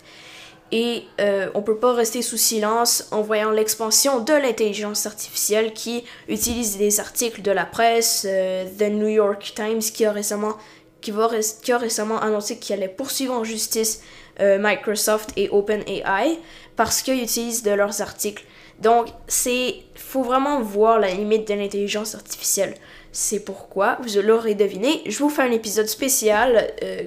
[0.72, 5.74] Et euh, on ne peut pas rester sous silence en voyant l'expansion de l'intelligence artificielle
[5.74, 10.56] qui utilise des articles de la presse, euh, The New York Times qui a récemment,
[11.02, 11.32] qui va,
[11.64, 14.04] qui a récemment annoncé qu'il allait poursuivre en justice
[14.40, 16.38] euh, Microsoft et OpenAI
[16.76, 18.46] parce qu'ils utilisent de leurs articles.
[18.80, 22.76] Donc, c'est faut vraiment voir la limite de l'intelligence artificielle.
[23.16, 27.04] C'est pourquoi, vous l'aurez deviné, je vous fais un épisode spécial euh,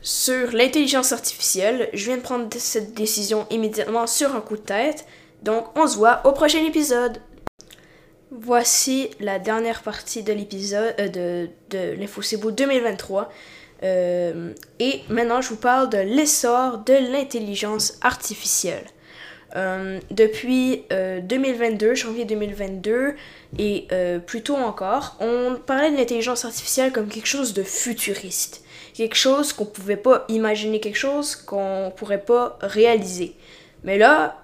[0.00, 1.90] sur l'intelligence artificielle.
[1.92, 5.04] Je viens de prendre cette décision immédiatement sur un coup de tête.
[5.42, 7.18] Donc, on se voit au prochain épisode.
[8.30, 13.30] Voici la dernière partie de l'épisode euh, de, de l'InfoCebo 2023.
[13.82, 18.86] Euh, et maintenant, je vous parle de l'essor de l'intelligence artificielle.
[19.56, 23.14] Euh, depuis 2022, euh, janvier 2022,
[23.58, 28.62] et euh, plus tôt encore, on parlait de l'intelligence artificielle comme quelque chose de futuriste.
[28.94, 33.34] Quelque chose qu'on pouvait pas imaginer, quelque chose qu'on pourrait pas réaliser.
[33.84, 34.42] Mais là,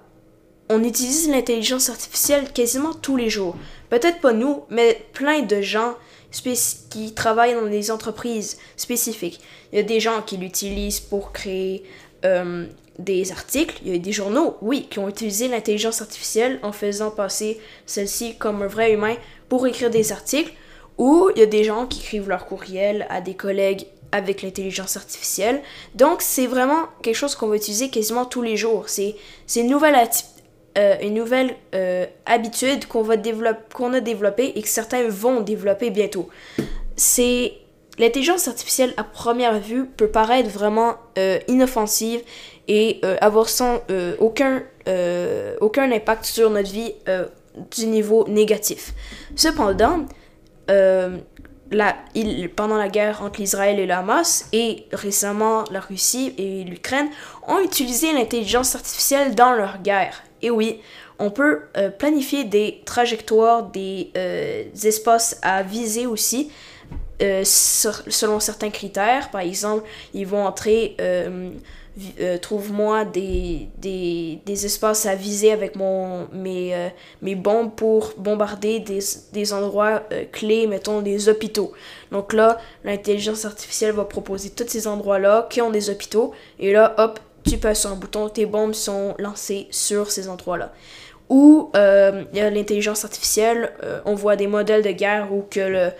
[0.71, 3.57] on utilise l'intelligence artificielle quasiment tous les jours.
[3.91, 5.97] Peut-être pas nous, mais plein de gens
[6.91, 9.41] qui travaillent dans des entreprises spécifiques.
[9.73, 11.85] Il y a des gens qui l'utilisent pour créer
[12.99, 17.11] des articles, il y a des journaux, oui, qui ont utilisé l'intelligence artificielle en faisant
[17.11, 19.17] passer celle-ci comme un vrai humain
[19.49, 20.53] pour écrire des articles,
[20.97, 24.97] ou il y a des gens qui écrivent leur courriel à des collègues avec l'intelligence
[24.97, 25.61] artificielle.
[25.97, 28.89] Donc, c'est vraiment quelque chose qu'on va utiliser quasiment tous les jours.
[28.89, 29.17] C'est
[29.57, 29.97] une nouvelle,
[30.79, 36.29] euh, euh, habitude qu'on a développée et que certains vont développer bientôt.
[37.99, 42.23] L'intelligence artificielle à première vue peut paraître vraiment euh, inoffensive
[42.69, 46.93] et euh, avoir sans euh, aucun, euh, aucun impact sur notre vie
[47.71, 48.93] du niveau négatif.
[49.37, 50.07] Cependant,
[50.69, 51.97] la,
[52.57, 57.09] pendant la guerre entre l'Israël et le Hamas et récemment la Russie et l'Ukraine
[57.47, 60.23] ont utilisé l'intelligence artificielle dans leur guerre.
[60.43, 60.81] Et oui,
[61.19, 61.63] on peut
[61.99, 64.11] planifier des trajectoires, des,
[64.85, 66.51] espaces à viser aussi.
[67.21, 70.97] selon certains critères, par exemple, ils vont entrer
[72.19, 76.89] euh, trouve-moi des, des, des, espaces à viser avec mon, mes, euh,
[77.23, 78.99] mes bombes pour bombarder des,
[79.33, 81.73] des endroits euh, clés, mettons des hôpitaux.
[82.11, 86.33] Donc là, l'intelligence artificielle va proposer tous ces endroits-là qui ont des hôpitaux.
[86.59, 90.73] Et là, hop, tu passes un bouton, tes bombes sont lancées sur ces endroits-là.
[91.31, 93.73] Ou l'intelligence artificielle,
[94.05, 95.91] on voit des modèles de guerre où que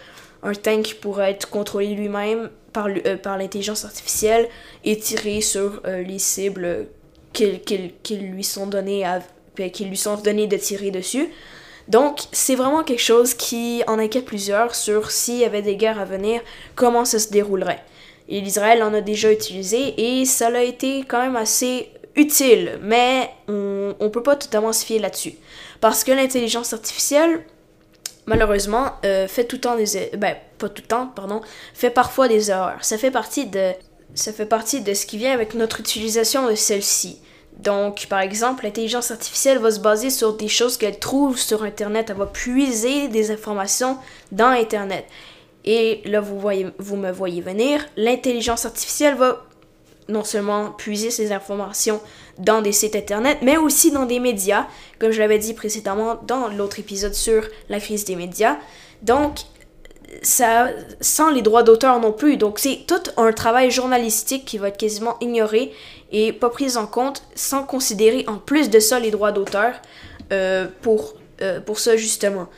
[0.43, 4.51] un tank pourrait être contrôlé lui-même par, euh, par l'intelligence artificielle
[4.85, 6.89] et tirer sur euh, les cibles
[7.33, 9.21] qui lui sont données à,
[9.57, 11.31] ben, lui sont de tirer dessus.
[11.89, 15.99] Donc, c'est vraiment quelque chose qui en inquiète plusieurs sur s'il y avait des guerres
[15.99, 16.41] à venir,
[16.75, 17.83] comment ça se déroulerait.
[18.29, 23.31] Et l'Israël en a déjà utilisé et ça a été quand même assez utile, mais
[23.49, 25.35] on ne peut pas totalement se fier là-dessus.
[25.81, 27.45] Parce que l'intelligence artificielle,
[28.27, 30.17] malheureusement, euh, fait tout le temps des...
[30.17, 30.37] Ben,
[30.69, 31.41] tout le temps, pardon,
[31.73, 32.85] fait parfois des erreurs.
[32.85, 33.73] Ça fait partie de...
[34.15, 37.19] Ça fait partie de ce qui vient avec notre utilisation de celle-ci.
[37.59, 42.11] Donc, par exemple, l'intelligence artificielle va se baser sur des choses qu'elle trouve sur Internet.
[42.11, 43.99] Elle va puiser des informations
[44.31, 45.07] dans Internet.
[45.65, 49.45] Et là, vous, voyez, vous me voyez venir, l'intelligence artificielle va
[50.09, 52.01] non seulement puiser ces informations
[52.39, 54.67] dans des sites internet, mais aussi dans des médias,
[54.99, 58.59] comme je l'avais dit précédemment dans l'autre épisode sur la crise des médias.
[59.01, 59.41] Donc,
[60.23, 62.37] sans les droits d'auteur non plus.
[62.37, 65.73] Donc, c'est tout un travail journalistique qui va être quasiment ignoré
[66.13, 69.75] et pas pris en compte sans considérer en plus de ça les droits d'auteur
[70.33, 72.49] euh, pour, euh, pour ça justement.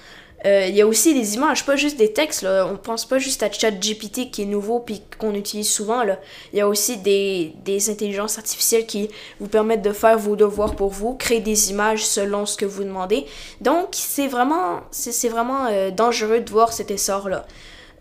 [0.47, 2.43] Euh, il y a aussi des images, pas juste des textes.
[2.43, 2.67] Là.
[2.67, 6.03] On pense pas juste à ChatGPT qui est nouveau puis qu'on utilise souvent.
[6.53, 9.09] Il y a aussi des, des intelligences artificielles qui
[9.41, 12.85] vous permettent de faire vos devoirs pour vous, créer des images selon ce que vous
[12.85, 13.27] demandez.
[13.61, 17.45] Donc, c'est vraiment, c'est, vraiment euh, dangereux de voir cet essor-là.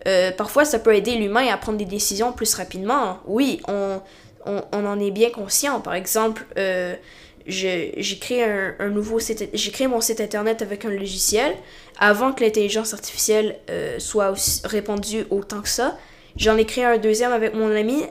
[0.08, 3.18] Euh, parfois, ça peut aider l'humain à prendre des décisions plus rapidement.
[3.26, 4.02] Oui, on,
[4.46, 5.80] on en est bien conscient.
[5.82, 6.46] Par exemple,
[7.46, 11.56] j'ai créé un, nouveau site, j'ai créé mon site internet avec un logiciel
[12.00, 15.98] avant que l'intelligence artificielle euh, soit répandue autant que ça.
[16.38, 18.04] J'en ai créé un deuxième avec mon ami.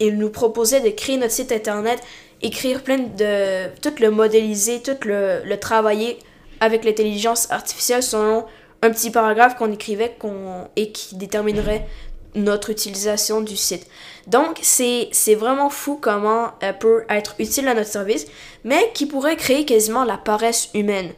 [0.00, 1.98] Il nous proposait de créer notre site internet,
[2.42, 3.68] écrire plein de.
[3.80, 6.18] tout le modéliser, tout le, le travailler
[6.60, 8.44] avec l'intelligence artificielle selon
[8.82, 11.86] un petit paragraphe qu'on écrivait qu'on, et qui déterminerait
[12.34, 13.86] notre utilisation du site.
[14.26, 18.26] Donc, c'est vraiment fou comment elle peut être utile à notre service,
[18.64, 21.10] mais qui pourrait créer quasiment la paresse humaine.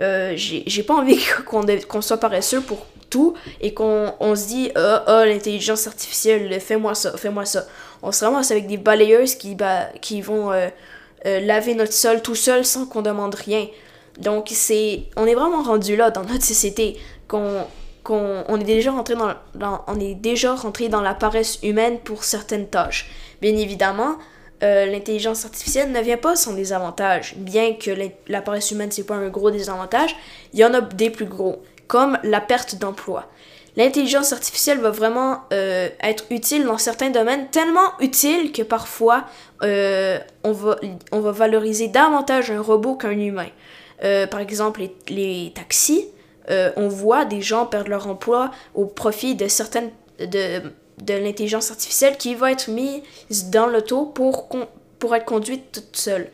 [0.00, 1.18] Euh, J'ai pas envie
[1.88, 6.94] qu'on soit paresseux pour tout et qu'on on se dit oh, oh l'intelligence artificielle fais-moi
[6.94, 7.66] ça fais-moi ça
[8.02, 10.68] on se ramasse avec des balayeuses qui bah, qui vont euh,
[11.26, 13.66] euh, laver notre sol tout seul sans qu'on demande rien
[14.18, 17.64] donc c'est on est vraiment rendu là dans notre société qu'on
[18.10, 19.14] on est déjà rentré
[19.54, 23.10] dans, on est déjà rentré dans la paresse humaine pour certaines tâches.
[23.40, 24.16] Bien évidemment,
[24.62, 27.34] euh, l'intelligence artificielle ne vient pas sans désavantages.
[27.36, 27.90] Bien que
[28.26, 30.16] la paresse humaine c'est pas un gros désavantage,
[30.52, 33.26] il y en a des plus gros, comme la perte d'emploi.
[33.76, 39.24] L'intelligence artificielle va vraiment euh, être utile dans certains domaines, tellement utile que parfois
[39.62, 40.76] euh, on, va,
[41.12, 43.50] on va valoriser davantage un robot qu'un humain.
[44.00, 46.08] par exemple, les taxis,
[46.50, 50.62] euh, on voit des gens perdre leur emploi au profit de certaines de,
[51.02, 54.48] de l'intelligence artificielle qui va être mise dans l'auto pour,
[54.98, 56.30] pour être conduite toute seule,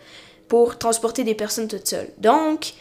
[0.49, 2.09] pour transporter des personnes toutes seules.
[2.19, 2.75] Donc,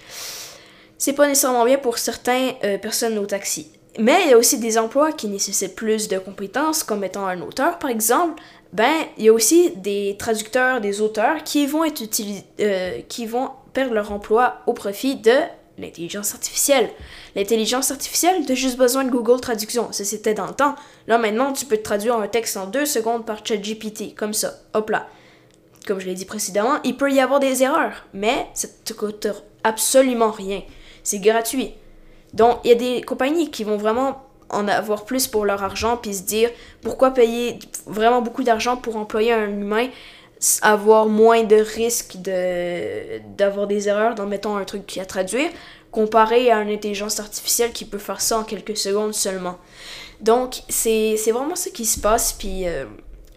[0.98, 3.72] c'est pas nécessairement bien pour certaines euh, personnes au taxi.
[4.00, 7.42] Mais il y a aussi des emplois qui nécessitent plus de compétences, comme étant un
[7.42, 8.42] auteur par exemple.
[8.72, 12.02] Ben, il y a aussi des traducteurs, des auteurs qui vont être
[12.60, 15.36] euh, qui vont perdre leur emploi au profit de
[15.84, 16.90] l'intelligence artificielle.
[17.36, 19.92] L'intelligence artificielle, tu as juste besoin de Google Traduction.
[19.92, 20.76] Ça, c'était dans le temps.
[21.08, 24.54] Là, maintenant, tu peux te traduire un texte en deux secondes par ChatGPT, comme ça.
[24.74, 25.08] Hop là.
[25.86, 29.28] Comme je l'ai dit précédemment, il peut y avoir des erreurs, mais ça te coûte
[29.64, 30.62] absolument rien.
[31.04, 31.74] C'est gratuit.
[32.34, 35.98] Donc, il y a des compagnies qui vont vraiment en avoir plus pour leur argent,
[35.98, 36.50] puis se dire
[36.82, 39.88] pourquoi payer vraiment beaucoup d'argent pour employer un humain
[40.62, 45.50] avoir moins de risques de, d'avoir des erreurs dans mettant un truc à traduire,
[45.92, 49.58] comparé à une intelligence artificielle qui peut faire ça en quelques secondes seulement.
[50.22, 52.86] Donc, c'est, vraiment ce qui se passe, puis euh,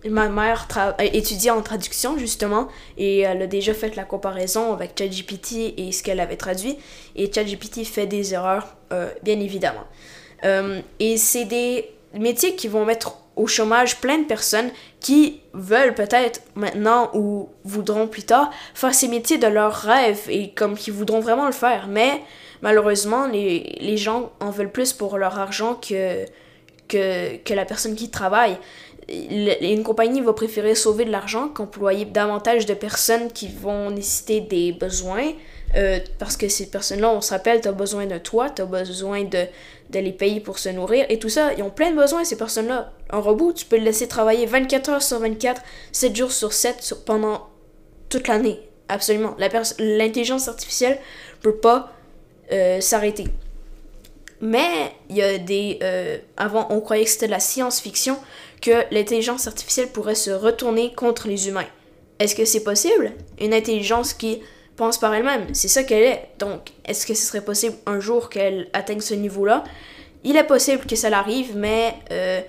[0.05, 0.69] ma mère
[0.99, 6.03] étudie en traduction, justement, et elle a déjà fait la comparaison avec ChatGPT et ce
[6.03, 6.79] qu'elle avait traduit,
[7.15, 9.85] et ChatGPT fait des erreurs, euh, bien évidemment.
[10.45, 15.95] Euh, et c'est des métiers qui vont mettre au chômage plein de personnes qui veulent
[15.95, 20.91] peut-être maintenant ou voudront plus tard faire ces métiers de leur rêve et comme qui
[20.91, 21.87] voudront vraiment le faire.
[21.89, 22.23] Mais
[22.63, 26.25] malheureusement, les, les gens en veulent plus pour leur argent que,
[26.89, 28.57] que, que la personne qui travaille.
[29.09, 34.73] Une compagnie va préférer sauver de l'argent qu'employer davantage de personnes qui vont nécessiter des
[34.73, 35.33] besoins
[35.75, 39.25] euh, parce que ces personnes-là, on se rappelle, tu besoin de toi, tu as besoin
[39.25, 39.47] de,
[39.91, 41.53] de payer pour se nourrir et tout ça.
[41.55, 42.93] Ils ont plein de besoins, ces personnes-là.
[43.11, 45.61] Un robot, tu peux le laisser travailler 24 heures sur 24,
[45.93, 47.49] 7 jours sur 7 pendant
[48.09, 48.61] toute l'année.
[48.89, 49.37] Absolument.
[49.79, 50.99] L'intelligence artificielle
[51.43, 51.93] peut pas
[52.53, 53.25] euh, s'arrêter.
[54.41, 55.79] Mais il y a des.
[55.83, 58.19] Euh, avant, on croyait que c'était de la science-fiction,
[58.61, 61.67] que l'intelligence artificielle pourrait se retourner contre les humains.
[62.19, 63.13] Est-ce que c'est possible?
[63.41, 64.41] Une intelligence qui
[64.77, 65.47] pense par elle-même.
[65.53, 66.29] C'est ça qu'elle est.
[66.39, 69.65] Donc, est-ce que ce serait possible un jour qu'elle atteigne ce niveau-là?
[70.23, 72.41] Il est possible que ça l'arrive, mais euh,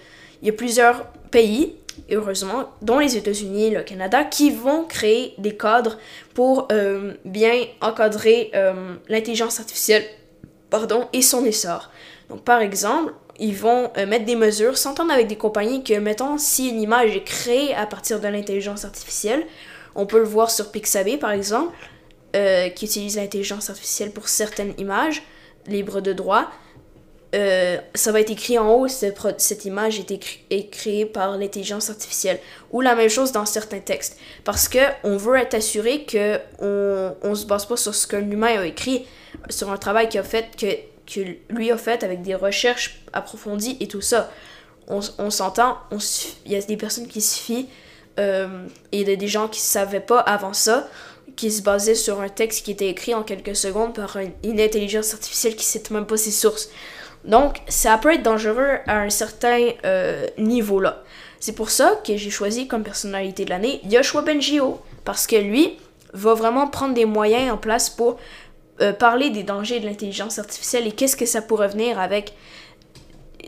[0.42, 1.76] il y a plusieurs pays,
[2.12, 5.98] heureusement, dont les États-Unis, le Canada, qui vont créer des cadres
[6.34, 10.06] pour euh, bien encadrer euh, l'intelligence artificielle
[11.14, 11.92] et son essor.
[12.30, 16.70] Donc, par exemple, ils vont mettre des mesures, s'entendre avec des compagnies que, mettons, si
[16.70, 19.46] une image est créée à partir de l'intelligence artificielle,
[19.96, 21.74] on peut le voir sur Pixabay, par exemple,
[22.36, 25.24] euh, qui utilise l'intelligence artificielle pour certaines images
[25.68, 26.50] libres de droit,
[27.36, 32.40] euh, ça va être écrit en haut, cette, cette image est, créée par l'intelligence artificielle.
[32.72, 34.18] Ou la même chose dans certains textes.
[34.44, 38.30] Parce que on veut être assuré que on, on se base pas sur ce qu'un
[38.30, 39.06] humain a écrit,
[39.50, 40.68] sur un travail qu'il a fait, que,
[41.06, 44.32] que lui a fait avec des recherches approfondies et tout ça.
[44.88, 45.78] On, on s'entend,
[46.46, 47.68] il y a des personnes qui se fient,
[48.20, 50.88] euh, et il y a des gens qui ne savaient pas avant ça
[51.38, 55.14] qui se basait sur un texte qui était écrit en quelques secondes par une, intelligence
[55.14, 56.70] artificielle qui sait même pas ses sources.
[57.24, 61.04] Donc, ça peut être dangereux à un certain euh, niveau-là.
[61.40, 65.78] C'est pour ça que j'ai choisi comme personnalité de l'année Yoshua Bengio, parce que lui
[66.14, 68.18] va vraiment prendre des moyens en place pour
[68.82, 72.34] euh, parler des dangers de l'intelligence artificielle et qu'est-ce que ça pourrait venir avec.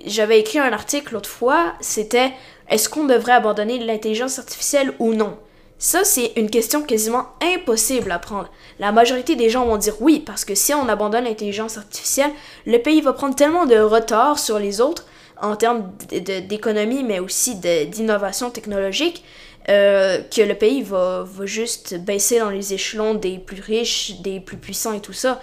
[0.06, 2.32] J'avais écrit un article l'autre fois, c'était
[2.70, 5.38] est-ce qu'on devrait abandonner l'intelligence artificielle ou non?
[5.80, 8.50] Ça, c'est une question quasiment impossible à prendre.
[8.80, 12.32] La majorité des gens vont dire oui, parce que si on abandonne l'intelligence artificielle,
[12.66, 15.06] le pays va prendre tellement de retard sur les autres
[15.42, 19.24] en termes d'économie, mais aussi d'innovation technologique,
[19.70, 24.58] euh, que le pays va, juste baisser dans les échelons des plus riches, des plus
[24.58, 25.42] puissants et tout ça.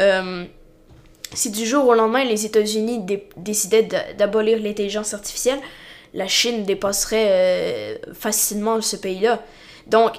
[0.00, 0.44] Euh,
[1.32, 3.06] si du jour au lendemain les États-Unis
[3.36, 3.88] décidaient
[4.18, 5.60] d'abolir l'intelligence artificielle,
[6.12, 9.42] la Chine dépasserait euh, facilement ce pays-là.
[9.88, 10.12] Donc,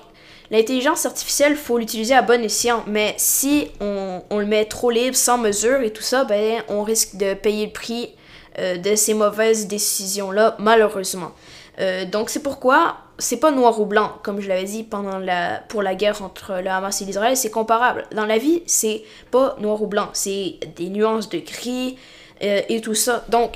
[0.51, 5.37] l'intelligence artificielle, faut l'utiliser à bon escient, mais si on, le met trop libre, sans
[5.37, 8.09] mesure et tout ça, ben, on risque de payer le prix
[8.57, 11.31] euh, de ces mauvaises décisions-là, malheureusement.
[11.79, 15.59] Euh, donc, c'est pourquoi c'est pas noir ou blanc, comme je l'avais dit pendant la,
[15.67, 18.05] pour la guerre entre le Hamas et l'Israël, c'est comparable.
[18.15, 21.97] Dans la vie, c'est pas noir ou blanc, c'est des nuances de gris
[22.41, 23.25] euh, et tout ça.
[23.29, 23.55] Donc,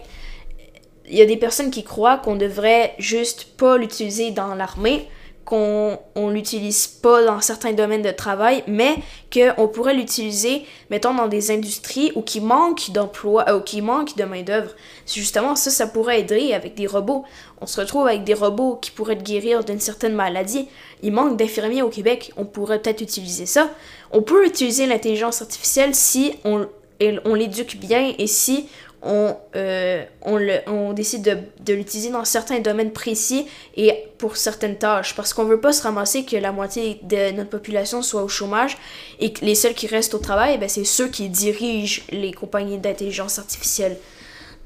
[1.09, 5.07] il y a des personnes qui croient qu'on devrait juste pas l'utiliser dans l'armée,
[5.45, 8.95] qu'on on l'utilise pas dans certains domaines de travail, mais
[9.31, 14.15] qu'on pourrait l'utiliser, mettons, dans des industries où qui manque d'emploi, euh, ou qui manque
[14.15, 14.71] de main-d'œuvre.
[15.05, 17.25] Justement, ça, ça pourrait aider avec des robots.
[17.61, 20.67] On se retrouve avec des robots qui pourraient guérir d'une certaine maladie.
[21.01, 22.31] Il manque d'infirmiers au Québec.
[22.37, 23.69] On pourrait peut-être utiliser ça.
[24.11, 26.67] On peut utiliser l'intelligence artificielle si on,
[27.25, 28.69] on l'éduque bien et si
[29.03, 34.37] on, euh, on, le, on, décide de, de l'utiliser dans certains domaines précis et pour
[34.37, 35.15] certaines tâches.
[35.15, 38.77] Parce qu'on veut pas se ramasser que la moitié de notre population soit au chômage
[39.19, 42.77] et que les seuls qui restent au travail, ben, c'est ceux qui dirigent les compagnies
[42.77, 43.97] d'intelligence artificielle.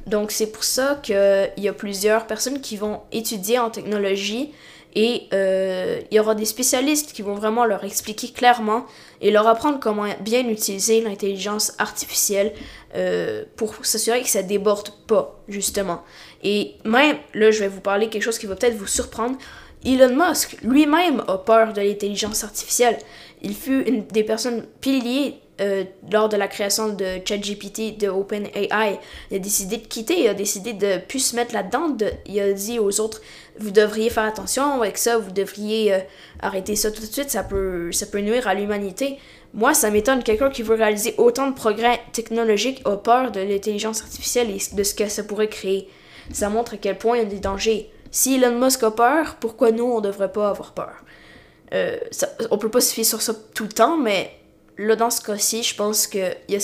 [0.06, 4.54] Donc c'est pour ça qu'il y a plusieurs personnes qui vont étudier en technologie
[5.00, 8.88] et euh, il y aura des spécialistes qui vont vraiment leur expliquer clairement
[9.22, 12.52] et leur apprendre comment bien utiliser l'intelligence artificielle
[12.96, 16.02] euh, pour s'assurer que ça déborde pas, justement.
[16.44, 19.38] Et même, là, je vais vous parler quelque chose qui va peut-être vous surprendre.
[19.86, 22.98] Elon Musk lui-même a peur de l'intelligence artificielle.
[23.44, 29.00] Il fut une des personnes piliers euh, lors de la création de ChatGPT de OpenAI,
[29.32, 31.98] il a décidé de quitter, il a décidé de plus se mettre là-dedans.
[32.28, 33.22] il a dit aux autres,
[33.60, 36.00] vous devriez faire attention avec ça, vous devriez euh,
[36.42, 39.18] arrêter ça tout de suite, ça peut, ça peut nuire à l'humanité.
[39.54, 44.02] Moi, ça m'étonne, quelqu'un qui veut réaliser autant de progrès technologiques a peur de l'intelligence
[44.02, 45.90] artificielle et de ce que ça pourrait créer.
[46.32, 47.90] Ça montre à quel point il y a des dangers.
[48.12, 51.04] Si Elon Musk a peur, pourquoi nous, on devrait pas avoir peur?
[51.74, 54.32] Euh, ça, on peut pas se fier sur ça tout le temps, mais
[54.78, 56.60] là, dans ce cas-ci, je pense qu'il y a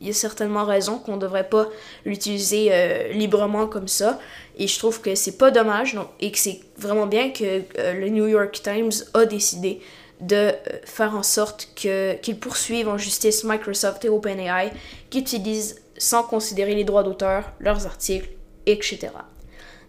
[0.00, 1.68] il y a certainement raison qu'on ne devrait pas
[2.04, 4.18] l'utiliser euh, librement comme ça.
[4.58, 8.08] Et je trouve que c'est pas dommage et que c'est vraiment bien que euh, le
[8.08, 9.80] New York Times a décidé
[10.20, 10.52] de euh,
[10.84, 14.72] faire en sorte qu'ils poursuivent en justice Microsoft et OpenAI
[15.10, 18.28] qui utilisent sans considérer les droits d'auteur leurs articles,
[18.66, 19.08] etc.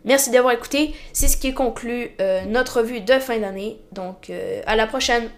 [0.06, 0.94] Merci d'avoir écouté.
[1.14, 2.12] C'est ce qui conclut
[2.48, 3.82] notre vue de fin d'année.
[3.92, 4.32] Donc,
[4.66, 5.30] à la prochaine!